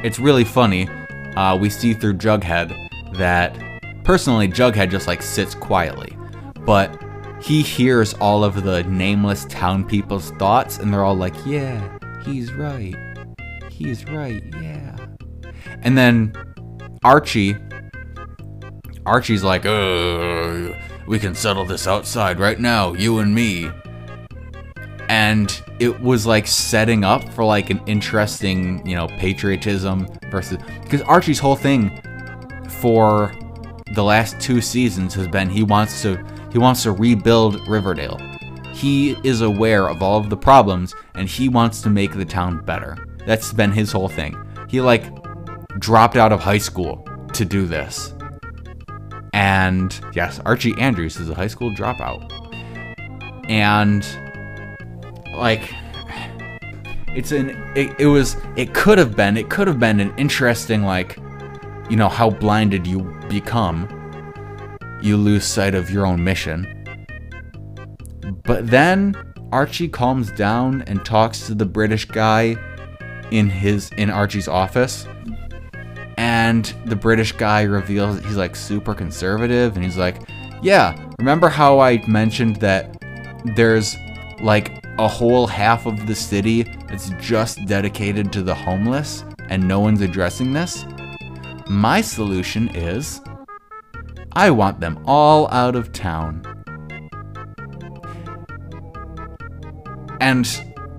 it's 0.05 0.19
really 0.19 0.45
funny 0.45 0.89
uh, 1.37 1.57
we 1.57 1.71
see 1.71 1.95
through 1.95 2.15
jughead 2.15 2.75
that 3.17 3.57
personally 4.05 4.49
jughead 4.49 4.91
just 4.91 5.07
like 5.07 5.23
sits 5.23 5.55
quietly 5.55 6.17
but 6.67 7.03
he 7.41 7.63
hears 7.63 8.15
all 8.15 8.45
of 8.45 8.63
the 8.63 8.83
nameless 8.85 9.45
town 9.47 9.85
people's 9.85 10.31
thoughts 10.33 10.79
and 10.79 10.93
they're 10.93 11.05
all 11.05 11.15
like 11.15 11.35
yeah 11.47 11.99
he's 12.25 12.53
right 12.53 12.97
he's 13.71 14.05
right 14.07 14.43
yeah 14.61 14.97
and 15.83 15.97
then 15.97 16.33
archie 17.05 17.57
archie's 19.07 19.45
like 19.45 19.65
we 21.09 21.19
can 21.19 21.35
settle 21.35 21.65
this 21.65 21.87
outside 21.87 22.39
right 22.39 22.61
now, 22.61 22.93
you 22.93 23.19
and 23.19 23.35
me. 23.35 23.71
And 25.09 25.61
it 25.81 25.99
was 26.01 26.27
like 26.27 26.47
setting 26.47 27.03
up 27.03 27.27
for 27.33 27.45
like 27.45 27.71
an 27.71 27.81
interesting, 27.87 28.87
you 28.87 28.95
know, 28.95 29.09
patriotism 29.09 30.07
versus 30.31 30.59
because 30.83 31.01
Archie's 31.03 31.39
whole 31.39 31.57
thing 31.57 32.03
for 32.69 33.35
the 33.95 34.05
last 34.05 34.39
two 34.39 34.61
seasons 34.61 35.15
has 35.15 35.27
been 35.29 35.49
he 35.49 35.63
wants 35.63 36.03
to 36.03 36.23
he 36.51 36.59
wants 36.59 36.83
to 36.85 36.93
rebuild 36.93 37.67
Riverdale. 37.69 38.19
He 38.73 39.17
is 39.25 39.41
aware 39.41 39.89
of 39.89 40.03
all 40.03 40.19
of 40.19 40.31
the 40.31 40.37
problems 40.37 40.95
and 41.15 41.29
he 41.29 41.49
wants 41.49 41.83
to 41.83 41.91
make 41.91 42.15
the 42.15 42.25
town 42.25 42.65
better. 42.65 42.97
That's 43.27 43.53
been 43.53 43.73
his 43.73 43.93
whole 43.93 44.09
thing. 44.09 44.37
He 44.69 44.81
like 44.81 45.05
dropped 45.79 46.17
out 46.17 46.33
of 46.33 46.41
high 46.41 46.59
school 46.59 47.07
to 47.33 47.45
do 47.45 47.67
this. 47.67 48.15
And 49.33 49.99
yes, 50.15 50.41
Archie 50.45 50.75
Andrews 50.79 51.17
is 51.17 51.29
a 51.29 51.35
high 51.35 51.47
school 51.47 51.71
dropout. 51.73 52.33
And 53.49 54.07
like 55.35 55.73
it's 57.09 57.33
an 57.33 57.51
it, 57.75 57.99
it 57.99 58.07
was 58.07 58.37
it 58.57 58.75
could 58.75 58.99
have 58.99 59.17
been 59.17 59.37
it 59.37 59.49
could 59.51 59.67
have 59.67 59.81
been 59.81 60.01
an 60.01 60.13
interesting 60.17 60.83
like 60.83 61.19
you 61.89 61.97
know 61.97 62.09
how 62.09 62.31
blinded 62.31 62.87
you 62.87 63.01
become 63.29 63.89
you 65.03 65.17
lose 65.17 65.45
sight 65.45 65.75
of 65.75 65.91
your 65.91 66.07
own 66.07 66.23
mission 66.23 66.67
but 68.45 68.67
then 68.67 69.15
archie 69.53 69.89
calms 69.89 70.31
down 70.33 70.83
and 70.83 71.05
talks 71.05 71.47
to 71.47 71.55
the 71.55 71.67
british 71.67 72.05
guy 72.05 72.57
in 73.31 73.49
his 73.49 73.91
in 73.97 74.11
archie's 74.11 74.49
office 74.49 75.07
and 76.19 76.75
the 76.85 76.97
British 76.97 77.31
guy 77.31 77.63
reveals 77.63 78.19
he's 78.25 78.37
like 78.37 78.57
super 78.57 78.93
conservative 78.93 79.77
and 79.77 79.85
he's 79.85 79.97
like, 79.97 80.17
"Yeah, 80.61 80.99
remember 81.21 81.49
how 81.49 81.79
I 81.79 82.05
mentioned 82.09 82.57
that 82.57 83.01
there's 83.55 83.97
like 84.43 84.85
a 84.99 85.07
whole 85.07 85.47
half 85.47 85.87
of 85.87 86.09
the 86.09 86.17
city 86.17 86.65
that's 86.89 87.11
just 87.21 87.65
dedicated 87.67 88.33
to 88.33 88.43
the 88.43 88.55
homeless 88.55 89.25
and 89.49 89.67
no 89.67 89.79
one's 89.79 90.01
addressing 90.01 90.53
this? 90.53 90.85
My 91.69 92.01
solution 92.01 92.69
is 92.75 93.21
I 94.39 94.51
want 94.51 94.81
them 94.81 95.03
all 95.07 95.49
out 95.49 95.77
of 95.77 95.93
town." 95.93 96.43
And 100.21 100.49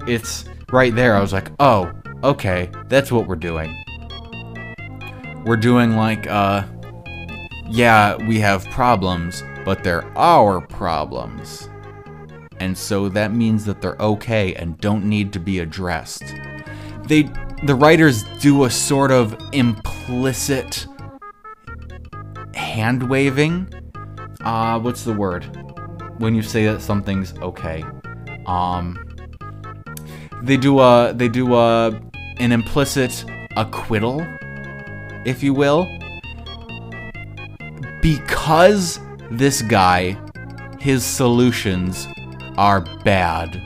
it's 0.07 0.45
right 0.71 0.93
there. 0.93 1.15
I 1.15 1.21
was 1.21 1.33
like, 1.33 1.51
"Oh, 1.59 1.91
okay, 2.23 2.69
that's 2.87 3.11
what 3.11 3.27
we're 3.27 3.35
doing." 3.35 3.75
we're 5.45 5.57
doing 5.57 5.95
like 5.95 6.27
uh 6.27 6.63
yeah, 7.71 8.15
we 8.27 8.39
have 8.39 8.65
problems, 8.71 9.43
but 9.63 9.83
they're 9.83 10.05
our 10.17 10.59
problems. 10.59 11.69
And 12.59 12.75
so 12.75 13.09
that 13.09 13.31
means 13.31 13.63
that 13.65 13.79
they're 13.79 13.95
okay 13.99 14.55
and 14.55 14.75
don't 14.79 15.05
need 15.05 15.31
to 15.33 15.39
be 15.39 15.59
addressed. 15.59 16.23
They 17.03 17.29
the 17.63 17.75
writers 17.75 18.23
do 18.39 18.63
a 18.65 18.69
sort 18.69 19.11
of 19.11 19.35
implicit 19.51 20.87
hand 22.79 23.09
waving. 23.09 23.67
Uh 24.41 24.79
what's 24.79 25.03
the 25.03 25.13
word? 25.13 25.43
When 26.17 26.33
you 26.35 26.41
say 26.41 26.65
that 26.65 26.81
something's 26.81 27.33
okay. 27.39 27.83
Um 28.45 28.97
they 30.41 30.57
do 30.57 30.79
a 30.79 31.13
they 31.13 31.27
do 31.27 31.55
a 31.55 31.99
an 32.39 32.51
implicit 32.51 33.25
acquittal, 33.57 34.25
if 35.25 35.43
you 35.43 35.53
will. 35.53 35.87
Because 38.01 38.99
this 39.29 39.61
guy, 39.61 40.17
his 40.79 41.03
solutions 41.03 42.07
are 42.57 42.81
bad. 43.03 43.61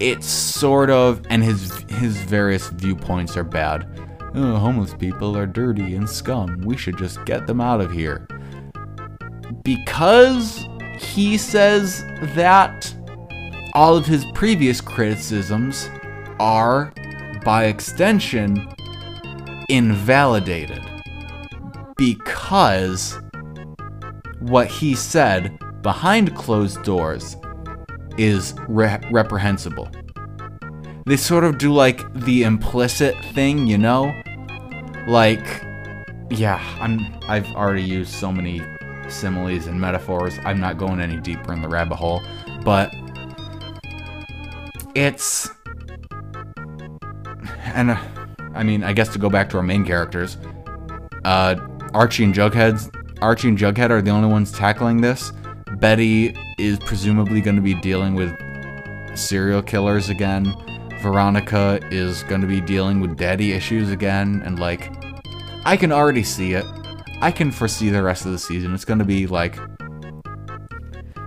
It's 0.00 0.26
sort 0.26 0.90
of, 0.90 1.22
and 1.30 1.42
his 1.42 1.72
his 1.88 2.18
various 2.18 2.68
viewpoints 2.68 3.36
are 3.36 3.44
bad. 3.44 4.07
Oh, 4.40 4.54
homeless 4.54 4.94
people 4.94 5.36
are 5.36 5.48
dirty 5.48 5.96
and 5.96 6.08
scum. 6.08 6.60
We 6.60 6.76
should 6.76 6.96
just 6.96 7.24
get 7.24 7.48
them 7.48 7.60
out 7.60 7.80
of 7.80 7.90
here. 7.90 8.28
Because 9.64 10.64
he 10.96 11.36
says 11.36 12.04
that 12.36 12.94
all 13.74 13.96
of 13.96 14.06
his 14.06 14.24
previous 14.34 14.80
criticisms 14.80 15.90
are, 16.38 16.92
by 17.44 17.64
extension, 17.64 18.68
invalidated. 19.68 20.84
Because 21.96 23.18
what 24.38 24.68
he 24.68 24.94
said 24.94 25.58
behind 25.82 26.36
closed 26.36 26.84
doors 26.84 27.36
is 28.16 28.54
re- 28.68 29.00
reprehensible. 29.10 29.90
They 31.06 31.16
sort 31.16 31.42
of 31.42 31.58
do 31.58 31.72
like 31.72 32.12
the 32.14 32.44
implicit 32.44 33.16
thing, 33.34 33.66
you 33.66 33.78
know? 33.78 34.14
Like, 35.08 35.64
yeah, 36.30 36.62
I'm. 36.80 37.18
I've 37.28 37.46
already 37.56 37.82
used 37.82 38.12
so 38.12 38.30
many 38.30 38.60
similes 39.08 39.66
and 39.66 39.80
metaphors. 39.80 40.38
I'm 40.44 40.60
not 40.60 40.76
going 40.76 41.00
any 41.00 41.16
deeper 41.16 41.52
in 41.52 41.62
the 41.62 41.68
rabbit 41.68 41.96
hole, 41.96 42.22
but 42.62 42.94
it's 44.94 45.50
and 47.74 47.90
uh, 47.90 47.98
I 48.54 48.62
mean, 48.62 48.84
I 48.84 48.92
guess 48.92 49.08
to 49.14 49.18
go 49.18 49.30
back 49.30 49.48
to 49.50 49.56
our 49.56 49.62
main 49.62 49.84
characters, 49.84 50.36
uh, 51.24 51.56
Archie 51.94 52.24
and 52.24 52.34
Jughead's 52.34 52.90
Archie 53.20 53.48
and 53.48 53.58
Jughead 53.58 53.90
are 53.90 54.02
the 54.02 54.10
only 54.10 54.28
ones 54.28 54.52
tackling 54.52 55.00
this. 55.00 55.32
Betty 55.78 56.36
is 56.58 56.78
presumably 56.80 57.40
going 57.40 57.56
to 57.56 57.62
be 57.62 57.74
dealing 57.74 58.14
with 58.14 58.34
serial 59.16 59.62
killers 59.62 60.08
again. 60.08 60.54
Veronica 61.00 61.78
is 61.90 62.24
going 62.24 62.40
to 62.40 62.46
be 62.46 62.60
dealing 62.60 63.00
with 63.00 63.16
daddy 63.16 63.52
issues 63.52 63.90
again, 63.90 64.42
and 64.44 64.58
like, 64.58 64.92
I 65.68 65.76
can 65.76 65.92
already 65.92 66.22
see 66.22 66.54
it. 66.54 66.64
I 67.20 67.30
can 67.30 67.50
foresee 67.50 67.90
the 67.90 68.02
rest 68.02 68.24
of 68.24 68.32
the 68.32 68.38
season. 68.38 68.72
It's 68.72 68.86
going 68.86 69.00
to 69.00 69.04
be 69.04 69.26
like 69.26 69.58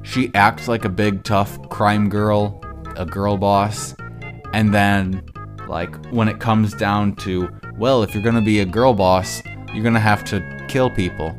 she 0.01 0.31
acts 0.33 0.67
like 0.67 0.83
a 0.83 0.89
big 0.89 1.23
tough 1.23 1.69
crime 1.69 2.09
girl, 2.09 2.59
a 2.95 3.05
girl 3.05 3.37
boss, 3.37 3.93
and 4.51 4.73
then 4.73 5.23
like 5.67 5.95
when 6.07 6.27
it 6.27 6.39
comes 6.39 6.73
down 6.73 7.17
to 7.17 7.49
well, 7.77 8.01
if 8.01 8.15
you're 8.15 8.23
going 8.23 8.33
to 8.33 8.41
be 8.41 8.61
a 8.61 8.65
girl 8.65 8.95
boss, 8.95 9.43
you're 9.75 9.83
going 9.83 9.93
to 9.93 9.99
have 9.99 10.23
to 10.25 10.65
kill 10.67 10.89
people. 10.89 11.37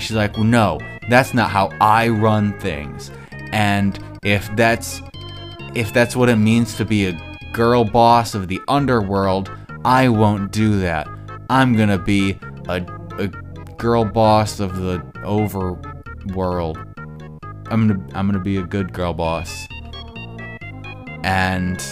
She's 0.00 0.16
like, 0.16 0.34
well, 0.34 0.42
"No, 0.42 0.80
that's 1.08 1.34
not 1.34 1.50
how 1.50 1.70
I 1.80 2.08
run 2.08 2.58
things." 2.58 3.12
And 3.52 3.96
if 4.24 4.50
that's 4.56 5.00
if 5.76 5.92
that's 5.92 6.16
what 6.16 6.28
it 6.28 6.34
means 6.34 6.76
to 6.78 6.84
be 6.84 7.06
a 7.06 7.38
girl 7.52 7.84
boss 7.84 8.34
of 8.34 8.48
the 8.48 8.60
underworld, 8.66 9.52
I 9.84 10.08
won't 10.08 10.50
do 10.50 10.80
that. 10.80 11.13
I'm 11.50 11.76
to 11.76 11.98
be 11.98 12.38
a, 12.68 12.84
a 13.18 13.28
girl 13.76 14.04
boss 14.04 14.60
of 14.60 14.76
the 14.76 14.98
overworld. 15.22 16.76
I'm 17.70 17.88
gonna 17.88 18.06
I'm 18.14 18.26
gonna 18.26 18.40
be 18.40 18.56
a 18.56 18.62
good 18.62 18.92
girl 18.92 19.14
boss. 19.14 19.66
And 21.22 21.82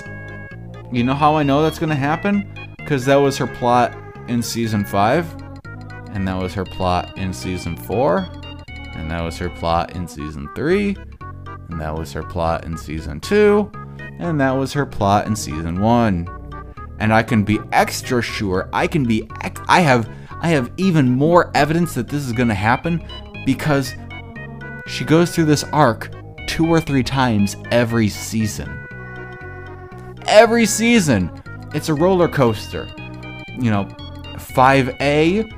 you 0.92 1.02
know 1.04 1.14
how 1.14 1.36
I 1.36 1.42
know 1.42 1.62
that's 1.62 1.78
gonna 1.78 1.94
happen? 1.94 2.48
Because 2.78 3.04
that 3.06 3.16
was 3.16 3.38
her 3.38 3.46
plot 3.46 3.96
in 4.28 4.42
season 4.42 4.84
five, 4.84 5.26
and 6.12 6.26
that 6.28 6.40
was 6.40 6.54
her 6.54 6.64
plot 6.64 7.16
in 7.16 7.32
season 7.32 7.76
four, 7.76 8.28
and 8.94 9.10
that 9.10 9.22
was 9.22 9.38
her 9.38 9.50
plot 9.50 9.94
in 9.94 10.06
season 10.06 10.48
three, 10.54 10.96
and 11.68 11.80
that 11.80 11.94
was 11.94 12.12
her 12.12 12.22
plot 12.22 12.64
in 12.64 12.76
season 12.76 13.20
two, 13.20 13.70
and 14.18 14.40
that 14.40 14.52
was 14.52 14.72
her 14.72 14.86
plot 14.86 15.26
in 15.26 15.34
season 15.34 15.80
one. 15.80 16.26
And 17.02 17.12
I 17.12 17.24
can 17.24 17.42
be 17.42 17.58
extra 17.72 18.22
sure. 18.22 18.70
I 18.72 18.86
can 18.86 19.04
be. 19.04 19.28
Ex- 19.40 19.60
I 19.66 19.80
have. 19.80 20.08
I 20.40 20.48
have 20.50 20.70
even 20.76 21.10
more 21.10 21.50
evidence 21.52 21.94
that 21.94 22.08
this 22.08 22.24
is 22.24 22.32
gonna 22.32 22.54
happen 22.54 23.04
because 23.44 23.92
she 24.86 25.04
goes 25.04 25.34
through 25.34 25.46
this 25.46 25.64
arc 25.72 26.10
two 26.46 26.66
or 26.66 26.80
three 26.80 27.02
times 27.02 27.56
every 27.72 28.08
season. 28.08 28.86
Every 30.28 30.64
season, 30.64 31.42
it's 31.74 31.88
a 31.88 31.94
roller 31.94 32.28
coaster. 32.28 32.88
You 33.48 33.70
know, 33.72 33.84
5A, 34.36 35.50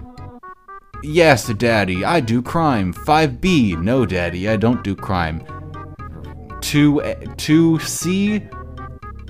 yes, 1.02 1.48
daddy, 1.48 2.07
I 2.07 2.20
do 2.20 2.40
crime. 2.40 2.94
5B, 2.94 3.83
no, 3.83 4.07
daddy, 4.07 4.48
I 4.48 4.57
don't 4.57 4.83
do 4.83 4.96
crime. 4.96 5.40
2 6.62 7.02
2C, 7.37 8.63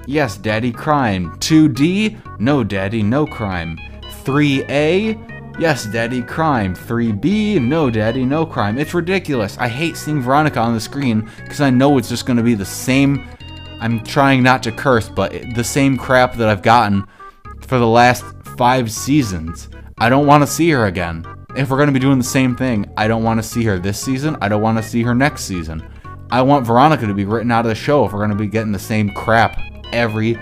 yes, 0.06 0.36
daddy, 0.36 0.72
crime. 0.72 1.36
2D, 1.38 2.38
no, 2.40 2.64
daddy, 2.64 3.02
no 3.02 3.26
crime. 3.26 3.78
3A, 4.24 5.32
Yes, 5.56 5.84
Daddy, 5.84 6.20
crime. 6.20 6.74
3B, 6.74 7.62
no, 7.62 7.88
Daddy, 7.88 8.24
no 8.24 8.44
crime. 8.44 8.76
It's 8.76 8.92
ridiculous. 8.92 9.56
I 9.58 9.68
hate 9.68 9.96
seeing 9.96 10.20
Veronica 10.20 10.58
on 10.58 10.74
the 10.74 10.80
screen 10.80 11.30
because 11.36 11.60
I 11.60 11.70
know 11.70 11.96
it's 11.96 12.08
just 12.08 12.26
going 12.26 12.38
to 12.38 12.42
be 12.42 12.54
the 12.54 12.64
same. 12.64 13.24
I'm 13.80 14.02
trying 14.02 14.42
not 14.42 14.64
to 14.64 14.72
curse, 14.72 15.08
but 15.08 15.32
the 15.54 15.62
same 15.62 15.96
crap 15.96 16.34
that 16.36 16.48
I've 16.48 16.62
gotten 16.62 17.06
for 17.60 17.78
the 17.78 17.86
last 17.86 18.24
five 18.56 18.90
seasons. 18.90 19.68
I 19.98 20.08
don't 20.08 20.26
want 20.26 20.42
to 20.42 20.46
see 20.48 20.70
her 20.70 20.86
again. 20.86 21.24
If 21.56 21.70
we're 21.70 21.76
going 21.76 21.86
to 21.86 21.92
be 21.92 22.00
doing 22.00 22.18
the 22.18 22.24
same 22.24 22.56
thing, 22.56 22.92
I 22.96 23.06
don't 23.06 23.22
want 23.22 23.40
to 23.40 23.48
see 23.48 23.62
her 23.62 23.78
this 23.78 24.00
season. 24.00 24.36
I 24.40 24.48
don't 24.48 24.62
want 24.62 24.78
to 24.78 24.82
see 24.82 25.02
her 25.02 25.14
next 25.14 25.44
season. 25.44 25.86
I 26.32 26.42
want 26.42 26.66
Veronica 26.66 27.06
to 27.06 27.14
be 27.14 27.26
written 27.26 27.52
out 27.52 27.64
of 27.64 27.68
the 27.68 27.76
show 27.76 28.04
if 28.04 28.12
we're 28.12 28.18
going 28.18 28.30
to 28.30 28.36
be 28.36 28.48
getting 28.48 28.72
the 28.72 28.78
same 28.78 29.10
crap 29.10 29.56
every 29.94 30.34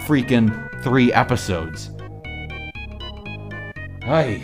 freaking 0.00 0.50
three 0.82 1.12
episodes. 1.12 1.90
Hey. 4.02 4.42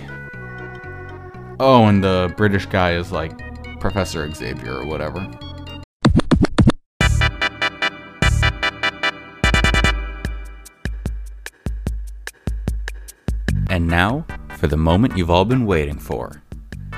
Oh, 1.59 1.87
and 1.87 2.03
the 2.03 2.33
British 2.37 2.67
guy 2.67 2.95
is 2.95 3.13
like 3.13 3.33
Professor 3.81 4.33
Xavier 4.33 4.79
or 4.79 4.87
whatever. 4.87 5.19
And 13.69 13.89
now 13.89 14.25
for 14.59 14.69
the 14.69 14.77
moment 14.77 15.17
you've 15.17 15.31
all 15.31 15.45
been 15.45 15.67
waiting 15.67 15.99
for 15.99 16.43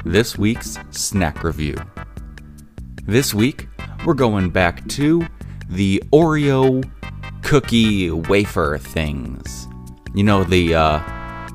this 0.05 0.37
week's 0.37 0.79
snack 0.91 1.43
review. 1.43 1.77
This 3.07 3.33
week, 3.33 3.69
we're 4.05 4.15
going 4.15 4.51
back 4.51 4.87
to 4.89 5.27
the 5.69 6.03
Oreo 6.13 6.85
cookie 7.45 8.11
wafer 8.11 8.79
things. 8.79 9.69
You 10.15 10.25
know, 10.25 10.43
the 10.45 10.75
uh, 10.75 10.99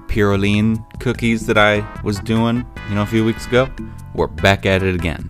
Pyroline 0.08 0.86
cookies 1.00 1.46
that 1.48 1.58
I 1.58 1.86
was 2.04 2.20
doing, 2.20 2.66
you 2.88 2.96
know, 2.96 3.02
a 3.02 3.06
few 3.06 3.26
weeks 3.26 3.48
ago? 3.48 3.70
We're 4.14 4.28
back 4.28 4.66
at 4.66 4.84
it 4.84 4.96
again. 4.96 5.30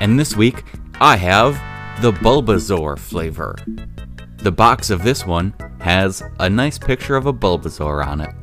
And 0.00 0.18
this 0.18 0.36
week, 0.36 0.64
I 1.00 1.16
have 1.16 1.54
the 2.00 2.12
Bulbasaur 2.12 2.98
flavor. 2.98 3.56
The 4.38 4.52
box 4.52 4.90
of 4.90 5.02
this 5.02 5.26
one 5.26 5.54
has 5.80 6.22
a 6.38 6.48
nice 6.48 6.78
picture 6.78 7.16
of 7.16 7.26
a 7.26 7.32
Bulbasaur 7.32 8.06
on 8.06 8.20
it. 8.20 8.34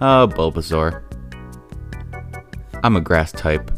Oh, 0.00 0.28
Bulbasaur. 0.28 1.02
I'm 2.82 2.96
a 2.96 3.00
grass 3.00 3.32
type. 3.32 3.70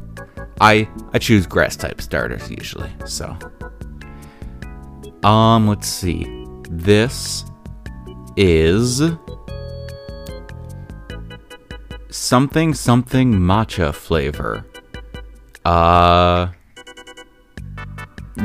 I 0.61 0.89
I 1.13 1.19
choose 1.19 1.47
grass 1.47 1.75
type 1.77 2.01
starters 2.01 2.51
usually, 2.51 2.91
so. 3.07 3.37
Um, 5.23 5.69
let's 5.69 5.89
see. 5.89 6.40
This 6.73 7.45
is 8.37 9.03
something 12.11 12.75
something 12.75 13.35
matcha 13.35 13.93
flavor. 13.93 14.65
Uh 15.65 16.53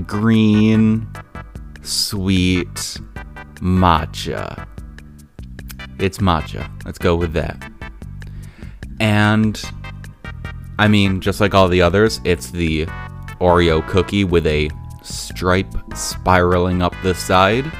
green 0.07 1.07
sweet 1.83 2.97
matcha. 3.61 4.67
It's 5.99 6.17
matcha. 6.17 6.67
Let's 6.83 6.97
go 6.97 7.15
with 7.15 7.33
that. 7.33 7.71
And 8.99 9.61
I 10.79 10.87
mean, 10.87 11.21
just 11.21 11.39
like 11.39 11.53
all 11.53 11.67
the 11.67 11.83
others, 11.83 12.19
it's 12.23 12.49
the 12.49 12.85
Oreo 13.39 13.87
cookie 13.87 14.23
with 14.23 14.47
a 14.47 14.71
stripe 15.03 15.71
spiraling 15.93 16.81
up 16.81 16.95
the 17.03 17.13
side, 17.13 17.71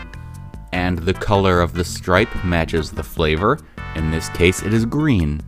and 0.75 0.99
the 0.99 1.13
color 1.13 1.61
of 1.61 1.73
the 1.73 1.85
stripe 1.85 2.29
matches 2.43 2.91
the 2.91 3.01
flavor. 3.01 3.57
In 3.95 4.11
this 4.11 4.27
case, 4.29 4.61
it 4.61 4.73
is 4.73 4.85
green. 4.85 5.39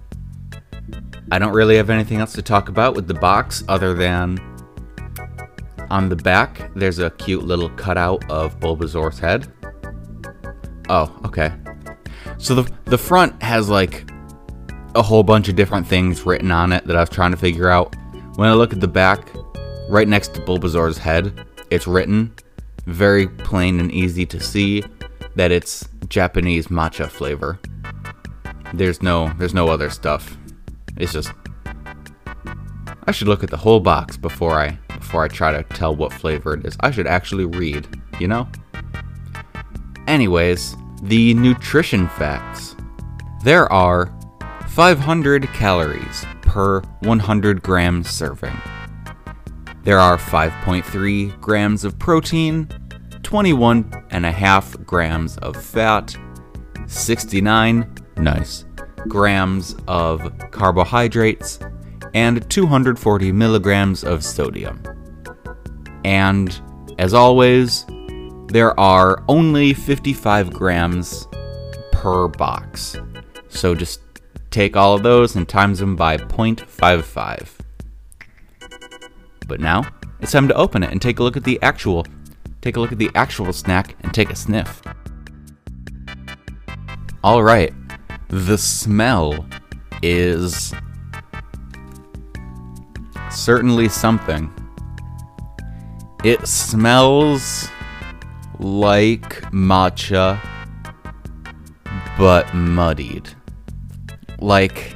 I 1.33 1.37
don't 1.37 1.51
really 1.51 1.75
have 1.75 1.89
anything 1.89 2.19
else 2.19 2.31
to 2.33 2.41
talk 2.41 2.69
about 2.69 2.95
with 2.95 3.07
the 3.07 3.13
box 3.13 3.61
other 3.67 3.93
than 3.93 4.39
on 5.89 6.07
the 6.07 6.15
back, 6.15 6.71
there's 6.75 6.99
a 6.99 7.09
cute 7.11 7.43
little 7.43 7.69
cutout 7.71 8.29
of 8.29 8.57
Bulbasaur's 8.61 9.19
head. 9.19 9.51
Oh, 10.87 11.13
okay. 11.25 11.51
So 12.37 12.55
the 12.55 12.71
the 12.85 12.97
front 12.97 13.41
has 13.43 13.67
like 13.67 14.09
a 14.95 15.01
whole 15.01 15.23
bunch 15.23 15.49
of 15.49 15.57
different 15.57 15.85
things 15.85 16.25
written 16.25 16.51
on 16.51 16.71
it 16.71 16.85
that 16.87 16.95
I 16.95 17.01
was 17.01 17.09
trying 17.09 17.31
to 17.31 17.37
figure 17.37 17.69
out. 17.69 17.95
When 18.35 18.47
I 18.47 18.53
look 18.53 18.71
at 18.71 18.79
the 18.79 18.87
back, 18.87 19.29
right 19.89 20.07
next 20.07 20.33
to 20.35 20.41
Bulbasaur's 20.41 20.97
head, 20.97 21.45
it's 21.69 21.85
written 21.85 22.33
very 22.85 23.27
plain 23.27 23.81
and 23.81 23.91
easy 23.91 24.25
to 24.25 24.39
see 24.39 24.83
that 25.37 25.51
it's 25.51 25.87
Japanese 26.09 26.67
matcha 26.67 27.07
flavor. 27.07 27.59
There's 28.73 29.01
no 29.01 29.31
there's 29.37 29.53
no 29.53 29.69
other 29.69 29.89
stuff. 29.89 30.35
It's 30.97 31.13
just 31.13 31.31
I 33.03 33.11
should 33.11 33.27
look 33.27 33.43
at 33.43 33.51
the 33.51 33.57
whole 33.57 33.79
box 33.79 34.17
before 34.17 34.59
I 34.59 34.71
before 34.87 35.23
I 35.23 35.27
try 35.27 35.51
to 35.51 35.63
tell 35.75 35.95
what 35.95 36.11
flavor 36.11 36.55
it 36.55 36.65
is. 36.65 36.75
I 36.79 36.91
should 36.91 37.07
actually 37.07 37.45
read, 37.45 37.87
you 38.19 38.27
know? 38.27 38.49
Anyways, 40.07 40.75
the 41.03 41.33
nutrition 41.35 42.09
facts. 42.09 42.75
There 43.43 43.71
are 43.71 44.11
500 44.69 45.47
calories 45.53 46.25
per 46.41 46.81
100 47.01 47.61
gram 47.61 48.03
serving. 48.03 48.59
There 49.83 49.99
are 49.99 50.17
5.3 50.17 51.39
grams 51.39 51.85
of 51.85 51.97
protein, 51.99 52.67
21 53.27 53.91
and 54.11 54.25
a 54.25 54.31
half 54.31 54.71
grams 54.85 55.35
of 55.39 55.61
fat, 55.61 56.15
69 56.85 57.93
nice 58.15 58.63
grams 59.09 59.75
of 59.89 60.31
carbohydrates, 60.51 61.59
and 62.13 62.49
240 62.49 63.33
milligrams 63.33 64.05
of 64.05 64.23
sodium. 64.23 64.81
And 66.05 66.57
as 66.99 67.13
always, 67.13 67.85
there 68.47 68.79
are 68.79 69.21
only 69.27 69.73
55 69.73 70.53
grams 70.53 71.27
per 71.91 72.29
box. 72.29 72.95
So 73.49 73.75
just 73.75 73.99
take 74.51 74.77
all 74.77 74.95
of 74.95 75.03
those 75.03 75.35
and 75.35 75.49
times 75.49 75.79
them 75.79 75.97
by 75.97 76.15
0.55. 76.15 77.49
But 79.49 79.59
now, 79.59 79.85
it's 80.21 80.31
time 80.31 80.47
to 80.47 80.55
open 80.55 80.81
it 80.81 80.93
and 80.93 81.01
take 81.01 81.19
a 81.19 81.23
look 81.23 81.35
at 81.35 81.43
the 81.43 81.61
actual 81.61 82.05
take 82.61 82.77
a 82.77 82.79
look 82.79 82.91
at 82.91 82.97
the 82.97 83.11
actual 83.15 83.53
snack 83.53 83.95
and 84.01 84.13
take 84.13 84.29
a 84.29 84.35
sniff. 84.35 84.81
All 87.23 87.43
right. 87.43 87.73
The 88.29 88.57
smell 88.57 89.45
is 90.01 90.73
certainly 93.31 93.89
something. 93.89 94.53
It 96.23 96.47
smells 96.47 97.69
like 98.59 99.41
matcha, 99.51 100.39
but 102.17 102.53
muddied. 102.53 103.29
Like, 104.39 104.95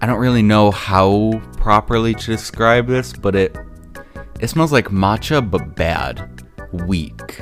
I 0.00 0.06
don't 0.06 0.18
really 0.18 0.42
know 0.42 0.70
how 0.70 1.40
properly 1.56 2.14
to 2.14 2.26
describe 2.26 2.86
this, 2.86 3.12
but 3.12 3.34
it 3.34 3.56
it 4.40 4.48
smells 4.48 4.72
like 4.72 4.88
matcha, 4.88 5.48
but 5.48 5.76
bad, 5.76 6.44
weak. 6.72 7.40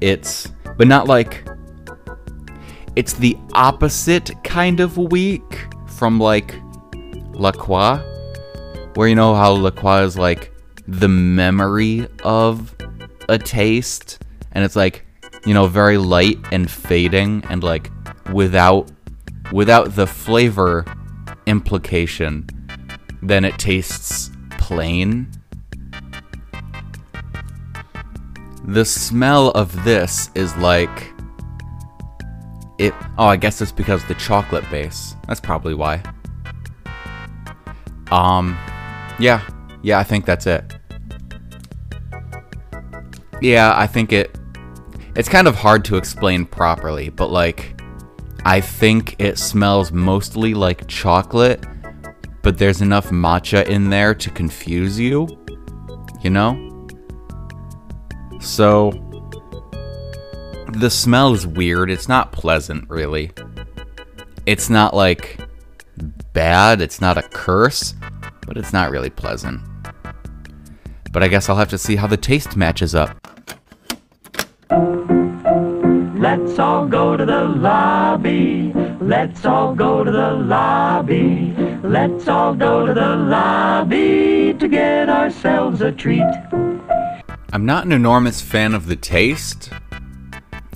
It's, 0.00 0.48
but 0.76 0.86
not 0.86 1.06
like. 1.06 1.46
It's 2.96 3.12
the 3.12 3.36
opposite 3.54 4.32
kind 4.42 4.80
of 4.80 4.98
weak 4.98 5.66
from 5.86 6.18
like 6.18 6.56
La 7.32 7.52
Croix, 7.52 7.96
where 8.94 9.08
you 9.08 9.14
know 9.14 9.34
how 9.34 9.52
La 9.52 9.70
Croix 9.70 10.02
is 10.02 10.18
like 10.18 10.52
the 10.88 11.08
memory 11.08 12.06
of 12.24 12.74
a 13.28 13.38
taste, 13.38 14.18
and 14.52 14.64
it's 14.64 14.76
like 14.76 15.06
you 15.46 15.54
know 15.54 15.66
very 15.66 15.98
light 15.98 16.38
and 16.50 16.70
fading, 16.70 17.44
and 17.48 17.62
like 17.62 17.90
without 18.32 18.90
without 19.52 19.94
the 19.94 20.06
flavor 20.06 20.84
implication, 21.46 22.46
then 23.22 23.44
it 23.44 23.58
tastes 23.58 24.30
plain. 24.58 25.30
The 28.70 28.84
smell 28.84 29.50
of 29.50 29.82
this 29.82 30.30
is 30.36 30.54
like 30.56 31.12
it. 32.78 32.94
Oh, 33.18 33.26
I 33.26 33.34
guess 33.34 33.60
it's 33.60 33.72
because 33.72 34.04
the 34.06 34.14
chocolate 34.14 34.64
base. 34.70 35.16
That's 35.26 35.40
probably 35.40 35.74
why. 35.74 36.00
Um, 38.12 38.56
yeah, 39.18 39.42
yeah, 39.82 39.98
I 39.98 40.04
think 40.04 40.24
that's 40.24 40.46
it. 40.46 40.72
Yeah, 43.42 43.72
I 43.76 43.88
think 43.88 44.12
it. 44.12 44.38
It's 45.16 45.28
kind 45.28 45.48
of 45.48 45.56
hard 45.56 45.84
to 45.86 45.96
explain 45.96 46.46
properly, 46.46 47.08
but 47.08 47.32
like, 47.32 47.82
I 48.44 48.60
think 48.60 49.16
it 49.18 49.36
smells 49.36 49.90
mostly 49.90 50.54
like 50.54 50.86
chocolate, 50.86 51.64
but 52.42 52.56
there's 52.56 52.82
enough 52.82 53.10
matcha 53.10 53.66
in 53.66 53.90
there 53.90 54.14
to 54.14 54.30
confuse 54.30 54.96
you. 54.96 55.26
You 56.22 56.30
know? 56.30 56.69
So, 58.40 58.90
the 60.72 60.90
smell 60.90 61.34
is 61.34 61.46
weird. 61.46 61.90
It's 61.90 62.08
not 62.08 62.32
pleasant, 62.32 62.88
really. 62.88 63.32
It's 64.46 64.70
not 64.70 64.94
like 64.94 65.38
bad, 66.32 66.80
it's 66.80 67.00
not 67.00 67.18
a 67.18 67.22
curse, 67.22 67.94
but 68.46 68.56
it's 68.56 68.72
not 68.72 68.90
really 68.90 69.10
pleasant. 69.10 69.60
But 71.12 71.22
I 71.22 71.28
guess 71.28 71.48
I'll 71.48 71.56
have 71.56 71.68
to 71.70 71.78
see 71.78 71.96
how 71.96 72.06
the 72.06 72.16
taste 72.16 72.56
matches 72.56 72.94
up. 72.94 73.16
Let's 76.18 76.58
all 76.58 76.86
go 76.86 77.16
to 77.16 77.26
the 77.26 77.44
lobby. 77.44 78.72
Let's 79.00 79.44
all 79.44 79.74
go 79.74 80.04
to 80.04 80.10
the 80.10 80.32
lobby. 80.32 81.54
Let's 81.82 82.28
all 82.28 82.54
go 82.54 82.86
to 82.86 82.94
the 82.94 83.16
lobby 83.16 84.54
to 84.58 84.68
get 84.68 85.08
ourselves 85.08 85.80
a 85.80 85.90
treat. 85.90 86.22
I'm 87.52 87.66
not 87.66 87.84
an 87.84 87.90
enormous 87.90 88.40
fan 88.40 88.74
of 88.74 88.86
the 88.86 88.94
taste 88.94 89.70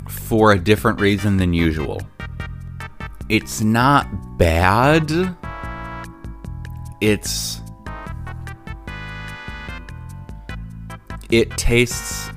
for 0.09 0.53
a 0.53 0.59
different 0.59 1.01
reason 1.01 1.37
than 1.37 1.55
usual. 1.55 2.01
It's 3.29 3.61
not 3.61 4.09
bad. 4.39 5.37
It's. 7.01 7.61
It 11.31 11.51
tastes. 11.53 12.31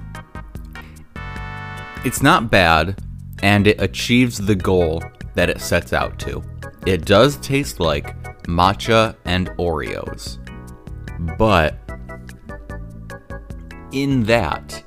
It's 2.06 2.22
not 2.22 2.52
bad, 2.52 3.02
and 3.42 3.66
it 3.66 3.82
achieves 3.82 4.38
the 4.38 4.56
goal 4.56 5.04
that 5.34 5.50
it 5.50 5.62
sets 5.62 5.94
out 5.94 6.20
to. 6.20 6.44
It 6.86 7.06
does 7.06 7.38
taste 7.38 7.80
like 7.80 8.16
matcha 8.44 9.16
and 9.26 9.50
Oreos. 9.58 10.38
But 11.40 11.87
in 13.92 14.24
that, 14.24 14.84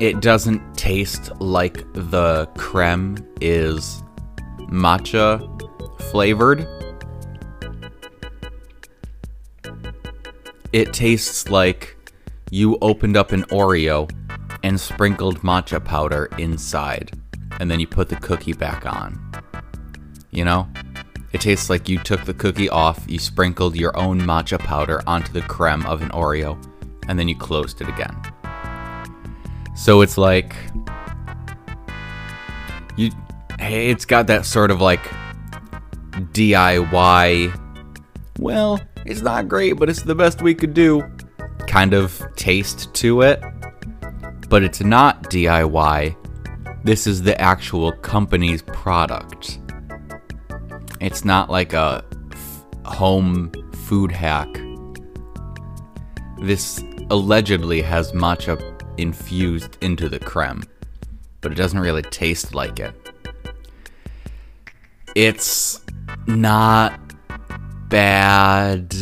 it 0.00 0.20
doesn't 0.20 0.76
taste 0.76 1.30
like 1.40 1.90
the 1.94 2.46
creme 2.56 3.16
is 3.40 4.02
matcha 4.68 5.40
flavored. 6.10 6.66
It 10.72 10.92
tastes 10.92 11.48
like 11.48 11.96
you 12.50 12.76
opened 12.82 13.16
up 13.16 13.32
an 13.32 13.44
Oreo 13.44 14.10
and 14.62 14.78
sprinkled 14.78 15.40
matcha 15.40 15.82
powder 15.82 16.28
inside, 16.38 17.12
and 17.60 17.70
then 17.70 17.80
you 17.80 17.86
put 17.86 18.08
the 18.08 18.16
cookie 18.16 18.52
back 18.52 18.84
on. 18.84 19.18
You 20.30 20.44
know? 20.44 20.68
It 21.32 21.40
tastes 21.40 21.70
like 21.70 21.88
you 21.88 21.98
took 21.98 22.24
the 22.24 22.34
cookie 22.34 22.68
off, 22.68 23.04
you 23.08 23.18
sprinkled 23.18 23.76
your 23.76 23.96
own 23.96 24.20
matcha 24.20 24.58
powder 24.58 25.02
onto 25.06 25.32
the 25.32 25.42
creme 25.42 25.84
of 25.86 26.02
an 26.02 26.10
Oreo, 26.10 26.58
and 27.08 27.18
then 27.18 27.28
you 27.28 27.36
closed 27.36 27.80
it 27.80 27.88
again. 27.88 28.16
So 29.74 30.00
it's 30.00 30.18
like 30.18 30.54
you 32.96 33.10
hey, 33.58 33.90
it's 33.90 34.04
got 34.04 34.26
that 34.26 34.46
sort 34.46 34.70
of 34.70 34.80
like 34.80 35.02
DIY 36.32 37.62
well, 38.38 38.80
it's 39.06 39.22
not 39.22 39.48
great, 39.48 39.74
but 39.74 39.88
it's 39.88 40.02
the 40.02 40.14
best 40.14 40.42
we 40.42 40.54
could 40.54 40.74
do 40.74 41.02
kind 41.66 41.94
of 41.94 42.22
taste 42.36 42.92
to 42.94 43.22
it. 43.22 43.42
But 44.48 44.62
it's 44.62 44.80
not 44.80 45.24
DIY. 45.24 46.16
This 46.84 47.06
is 47.06 47.22
the 47.22 47.40
actual 47.40 47.92
company's 47.92 48.62
product. 48.62 49.58
It's 51.00 51.24
not 51.24 51.50
like 51.50 51.72
a 51.72 52.04
home 52.84 53.50
food 53.72 54.12
hack. 54.12 54.48
This 56.46 56.80
allegedly 57.10 57.82
has 57.82 58.12
matcha 58.12 58.56
infused 58.98 59.78
into 59.80 60.08
the 60.08 60.20
creme, 60.20 60.62
but 61.40 61.50
it 61.50 61.56
doesn't 61.56 61.80
really 61.80 62.02
taste 62.02 62.54
like 62.54 62.78
it. 62.78 62.94
It's 65.16 65.80
not 66.28 67.00
bad. 67.88 68.94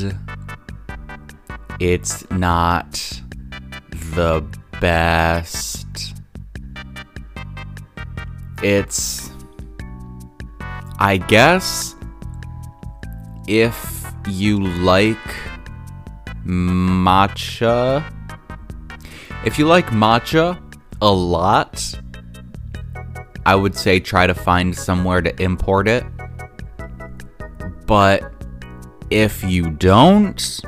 It's 1.80 2.30
not 2.30 2.94
the 3.90 4.42
best. 4.80 5.86
It's. 8.62 9.28
I 10.98 11.18
guess 11.18 11.94
if 13.46 14.06
you 14.26 14.60
like 14.60 15.18
matcha. 16.44 18.04
If 19.44 19.58
you 19.58 19.66
like 19.66 19.86
matcha 19.88 20.60
a 21.00 21.12
lot, 21.12 21.94
I 23.46 23.54
would 23.54 23.74
say 23.74 24.00
try 24.00 24.26
to 24.26 24.34
find 24.34 24.74
somewhere 24.74 25.20
to 25.20 25.42
import 25.42 25.88
it. 25.88 26.04
But 27.86 28.32
if 29.10 29.44
you 29.44 29.70
don't, 29.70 30.60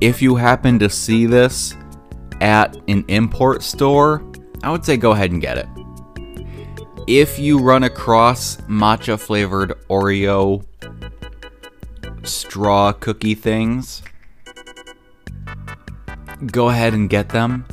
if 0.00 0.22
you 0.22 0.36
happen 0.36 0.78
to 0.78 0.88
see 0.88 1.26
this 1.26 1.74
at 2.40 2.76
an 2.88 3.04
import 3.08 3.62
store, 3.62 4.22
I 4.62 4.70
would 4.70 4.84
say 4.84 4.96
go 4.96 5.12
ahead 5.12 5.32
and 5.32 5.40
get 5.40 5.58
it. 5.58 5.66
If 7.06 7.38
you 7.38 7.58
run 7.58 7.84
across 7.84 8.56
matcha 8.62 9.18
flavored 9.18 9.70
Oreo 9.88 10.64
straw 12.26 12.92
cookie 12.92 13.34
things, 13.34 14.02
go 16.46 16.68
ahead 16.68 16.94
and 16.94 17.08
get 17.08 17.28
them. 17.30 17.64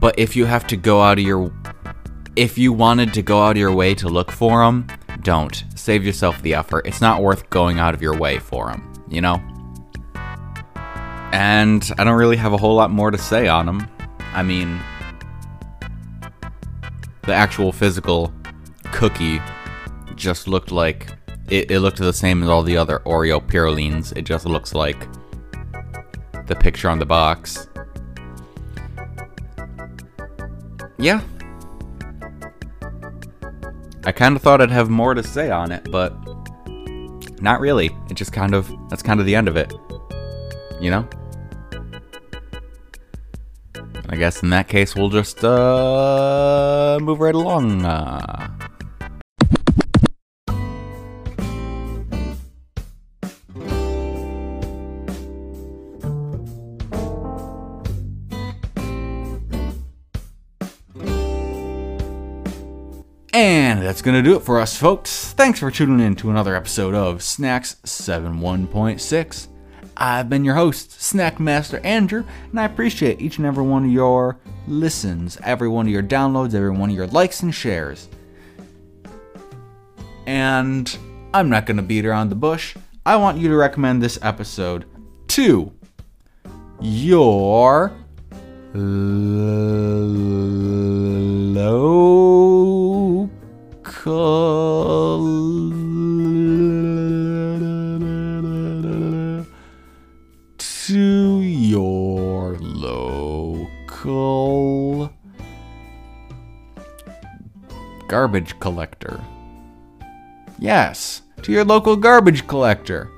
But 0.00 0.18
if 0.18 0.36
you 0.36 0.44
have 0.44 0.66
to 0.68 0.76
go 0.76 1.02
out 1.02 1.18
of 1.18 1.24
your 1.24 1.52
if 2.36 2.56
you 2.56 2.72
wanted 2.72 3.12
to 3.14 3.22
go 3.22 3.42
out 3.42 3.52
of 3.52 3.56
your 3.56 3.72
way 3.72 3.94
to 3.94 4.08
look 4.08 4.30
for 4.30 4.64
them, 4.64 4.86
don't. 5.22 5.64
Save 5.74 6.04
yourself 6.04 6.40
the 6.42 6.54
effort. 6.54 6.86
It's 6.86 7.00
not 7.00 7.22
worth 7.22 7.50
going 7.50 7.78
out 7.78 7.92
of 7.92 8.00
your 8.00 8.16
way 8.16 8.38
for 8.38 8.68
them, 8.68 9.04
you 9.08 9.20
know? 9.20 9.42
And 11.32 11.90
I 11.98 12.04
don't 12.04 12.16
really 12.16 12.36
have 12.36 12.52
a 12.52 12.56
whole 12.56 12.74
lot 12.74 12.90
more 12.90 13.10
to 13.10 13.18
say 13.18 13.48
on 13.48 13.66
them. 13.66 13.88
I 14.32 14.42
mean, 14.42 14.80
the 17.22 17.34
actual 17.34 17.72
physical 17.72 18.32
cookie 18.84 19.40
just 20.14 20.48
looked 20.48 20.72
like 20.72 21.08
it, 21.50 21.70
it 21.70 21.80
looked 21.80 21.98
the 21.98 22.12
same 22.12 22.42
as 22.42 22.48
all 22.48 22.62
the 22.62 22.76
other 22.76 23.00
Oreo 23.00 23.40
Purelines. 23.40 24.16
It 24.16 24.22
just 24.22 24.46
looks 24.46 24.74
like 24.74 25.08
the 26.46 26.54
picture 26.54 26.88
on 26.88 26.98
the 26.98 27.06
box. 27.06 27.68
Yeah. 30.98 31.20
I 34.04 34.12
kind 34.12 34.36
of 34.36 34.42
thought 34.42 34.60
I'd 34.60 34.70
have 34.70 34.88
more 34.88 35.14
to 35.14 35.22
say 35.22 35.50
on 35.50 35.72
it, 35.72 35.90
but 35.90 36.14
not 37.40 37.60
really. 37.60 37.90
It 38.08 38.14
just 38.14 38.32
kind 38.32 38.54
of 38.54 38.70
that's 38.88 39.02
kind 39.02 39.20
of 39.20 39.26
the 39.26 39.34
end 39.34 39.48
of 39.48 39.56
it. 39.56 39.72
You 40.80 40.90
know? 40.90 41.08
I 44.08 44.16
guess 44.16 44.42
in 44.42 44.50
that 44.50 44.68
case 44.68 44.94
we'll 44.94 45.10
just 45.10 45.44
uh 45.44 46.98
move 47.00 47.20
right 47.20 47.34
along. 47.34 47.84
Uh 47.84 48.59
And 63.40 63.80
that's 63.80 64.02
going 64.02 64.22
to 64.22 64.22
do 64.22 64.36
it 64.36 64.42
for 64.42 64.60
us, 64.60 64.76
folks. 64.76 65.32
Thanks 65.32 65.60
for 65.60 65.70
tuning 65.70 66.06
in 66.06 66.14
to 66.16 66.28
another 66.28 66.54
episode 66.54 66.94
of 66.94 67.22
Snacks 67.22 67.76
71.6. 67.86 69.48
I've 69.96 70.28
been 70.28 70.44
your 70.44 70.56
host, 70.56 71.00
Snack 71.00 71.40
Master 71.40 71.78
Andrew, 71.78 72.22
and 72.50 72.60
I 72.60 72.66
appreciate 72.66 73.18
each 73.18 73.38
and 73.38 73.46
every 73.46 73.64
one 73.64 73.86
of 73.86 73.90
your 73.90 74.36
listens, 74.68 75.38
every 75.42 75.68
one 75.68 75.86
of 75.86 75.90
your 75.90 76.02
downloads, 76.02 76.52
every 76.52 76.68
one 76.68 76.90
of 76.90 76.96
your 76.96 77.06
likes 77.06 77.42
and 77.42 77.54
shares. 77.54 78.10
And 80.26 80.94
I'm 81.32 81.48
not 81.48 81.64
going 81.64 81.78
to 81.78 81.82
beat 81.82 82.04
around 82.04 82.28
the 82.28 82.34
bush. 82.34 82.76
I 83.06 83.16
want 83.16 83.38
you 83.38 83.48
to 83.48 83.56
recommend 83.56 84.02
this 84.02 84.18
episode 84.20 84.84
to 85.28 85.72
your 86.78 87.90
local 91.54 92.79
to 94.00 94.08
your 101.42 102.56
local 102.60 103.52
garbage 108.08 108.58
collector. 108.58 109.20
Yes, 110.58 111.20
to 111.42 111.52
your 111.52 111.66
local 111.66 111.96
garbage 111.96 112.46
collector. 112.46 113.10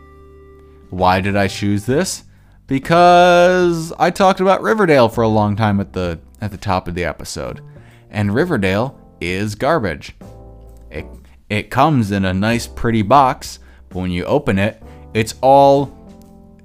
Why 0.90 1.20
did 1.20 1.36
I 1.36 1.46
choose 1.46 1.86
this? 1.86 2.24
Because 2.66 3.92
I 4.00 4.10
talked 4.10 4.40
about 4.40 4.62
Riverdale 4.62 5.08
for 5.08 5.22
a 5.22 5.28
long 5.28 5.54
time 5.54 5.78
at 5.78 5.92
the 5.92 6.18
at 6.40 6.50
the 6.50 6.58
top 6.58 6.88
of 6.88 6.96
the 6.96 7.04
episode. 7.04 7.60
And 8.10 8.34
Riverdale 8.34 9.00
is 9.20 9.54
garbage. 9.54 10.16
It 10.92 11.06
it 11.48 11.70
comes 11.70 12.12
in 12.12 12.24
a 12.24 12.32
nice 12.32 12.66
pretty 12.66 13.02
box, 13.02 13.58
but 13.88 13.98
when 13.98 14.10
you 14.10 14.24
open 14.24 14.58
it, 14.58 14.82
it's 15.12 15.34
all 15.42 15.98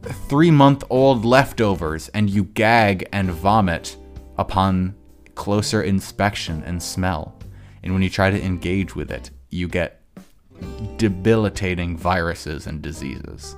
3-month-old 0.02 1.26
leftovers 1.26 2.08
and 2.10 2.30
you 2.30 2.46
gag 2.46 3.10
and 3.12 3.30
vomit 3.30 3.98
upon 4.38 4.96
closer 5.36 5.82
inspection 5.82 6.64
and 6.64 6.82
smell. 6.82 7.38
And 7.84 7.92
when 7.94 8.02
you 8.02 8.10
try 8.10 8.30
to 8.30 8.42
engage 8.42 8.96
with 8.96 9.12
it, 9.12 9.30
you 9.50 9.68
get 9.68 10.02
debilitating 10.98 11.98
viruses 11.98 12.68
and 12.68 12.82
diseases. 12.82 13.56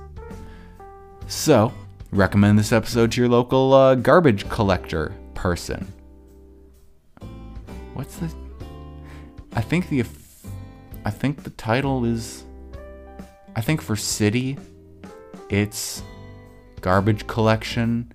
So, 1.26 1.72
recommend 2.10 2.58
this 2.58 2.72
episode 2.72 3.12
to 3.12 3.20
your 3.20 3.30
local 3.30 3.72
uh, 3.72 3.94
garbage 3.94 4.48
collector 4.48 5.14
person. 5.34 5.92
What's 7.94 8.16
the? 8.16 8.32
I 9.54 9.60
think 9.60 9.88
the. 9.88 10.04
I 11.04 11.10
think 11.10 11.44
the 11.44 11.50
title 11.50 12.04
is. 12.04 12.44
I 13.56 13.60
think 13.60 13.80
for 13.80 13.96
city, 13.96 14.58
it's 15.48 16.02
garbage 16.80 17.26
collection, 17.26 18.12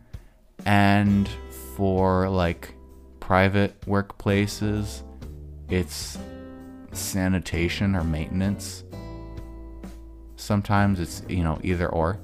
and 0.66 1.28
for 1.76 2.30
like 2.30 2.74
private 3.20 3.80
workplaces, 3.82 5.02
it's 5.70 6.18
sanitation 6.92 7.96
or 7.96 8.04
maintenance. 8.04 8.84
Sometimes 10.36 11.00
it's 11.00 11.24
you 11.28 11.44
know 11.44 11.60
either 11.64 11.90
or. 11.90 12.20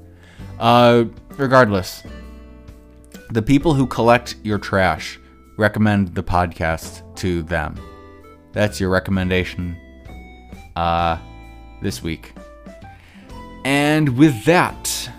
Uh, 0.59 1.05
regardless, 1.38 2.03
the 3.32 3.41
people 3.41 3.74
who 3.74 3.88
collect 3.88 4.36
your 4.43 4.59
trash 4.59 5.20
recommend 5.57 6.14
the 6.14 6.24
podcast 6.24 7.01
to 7.16 7.41
them. 7.43 7.76
That's 8.53 8.80
your 8.80 8.89
recommendation 8.89 9.76
uh, 10.76 11.17
this 11.82 12.01
week. 12.03 12.34
And 13.63 14.17
with 14.17 14.45
that, 14.45 15.09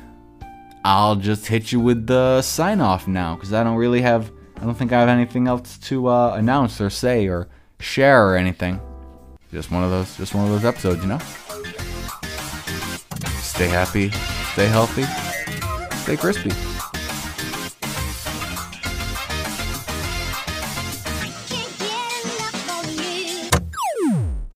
I'll 0.85 1.17
just 1.17 1.47
hit 1.47 1.71
you 1.71 1.81
with 1.81 2.07
the 2.07 2.43
sign 2.43 2.81
off 2.81 3.07
now 3.07 3.37
because 3.37 3.53
I 3.53 3.63
don't 3.63 3.77
really 3.77 4.03
have, 4.03 4.33
I 4.57 4.65
don't 4.65 4.75
think 4.75 4.93
I 4.93 5.01
have 5.01 5.09
anything 5.09 5.47
else 5.47 5.79
to 5.79 6.09
uh, 6.09 6.35
announce 6.35 6.81
or 6.81 6.91
say 6.91 7.29
or 7.29 7.49
share 7.79 8.29
or 8.29 8.37
anything. 8.37 8.81
Just 9.53 9.71
one 9.71 9.85
of 9.85 9.91
those, 9.91 10.17
just 10.17 10.35
one 10.35 10.45
of 10.45 10.51
those 10.51 10.65
episodes, 10.65 11.03
you 11.03 11.09
know. 11.09 11.19
Stay 13.41 13.69
happy, 13.69 14.11
stay 14.53 14.67
healthy, 14.67 15.05
stay 15.99 16.17
crispy. 16.17 16.72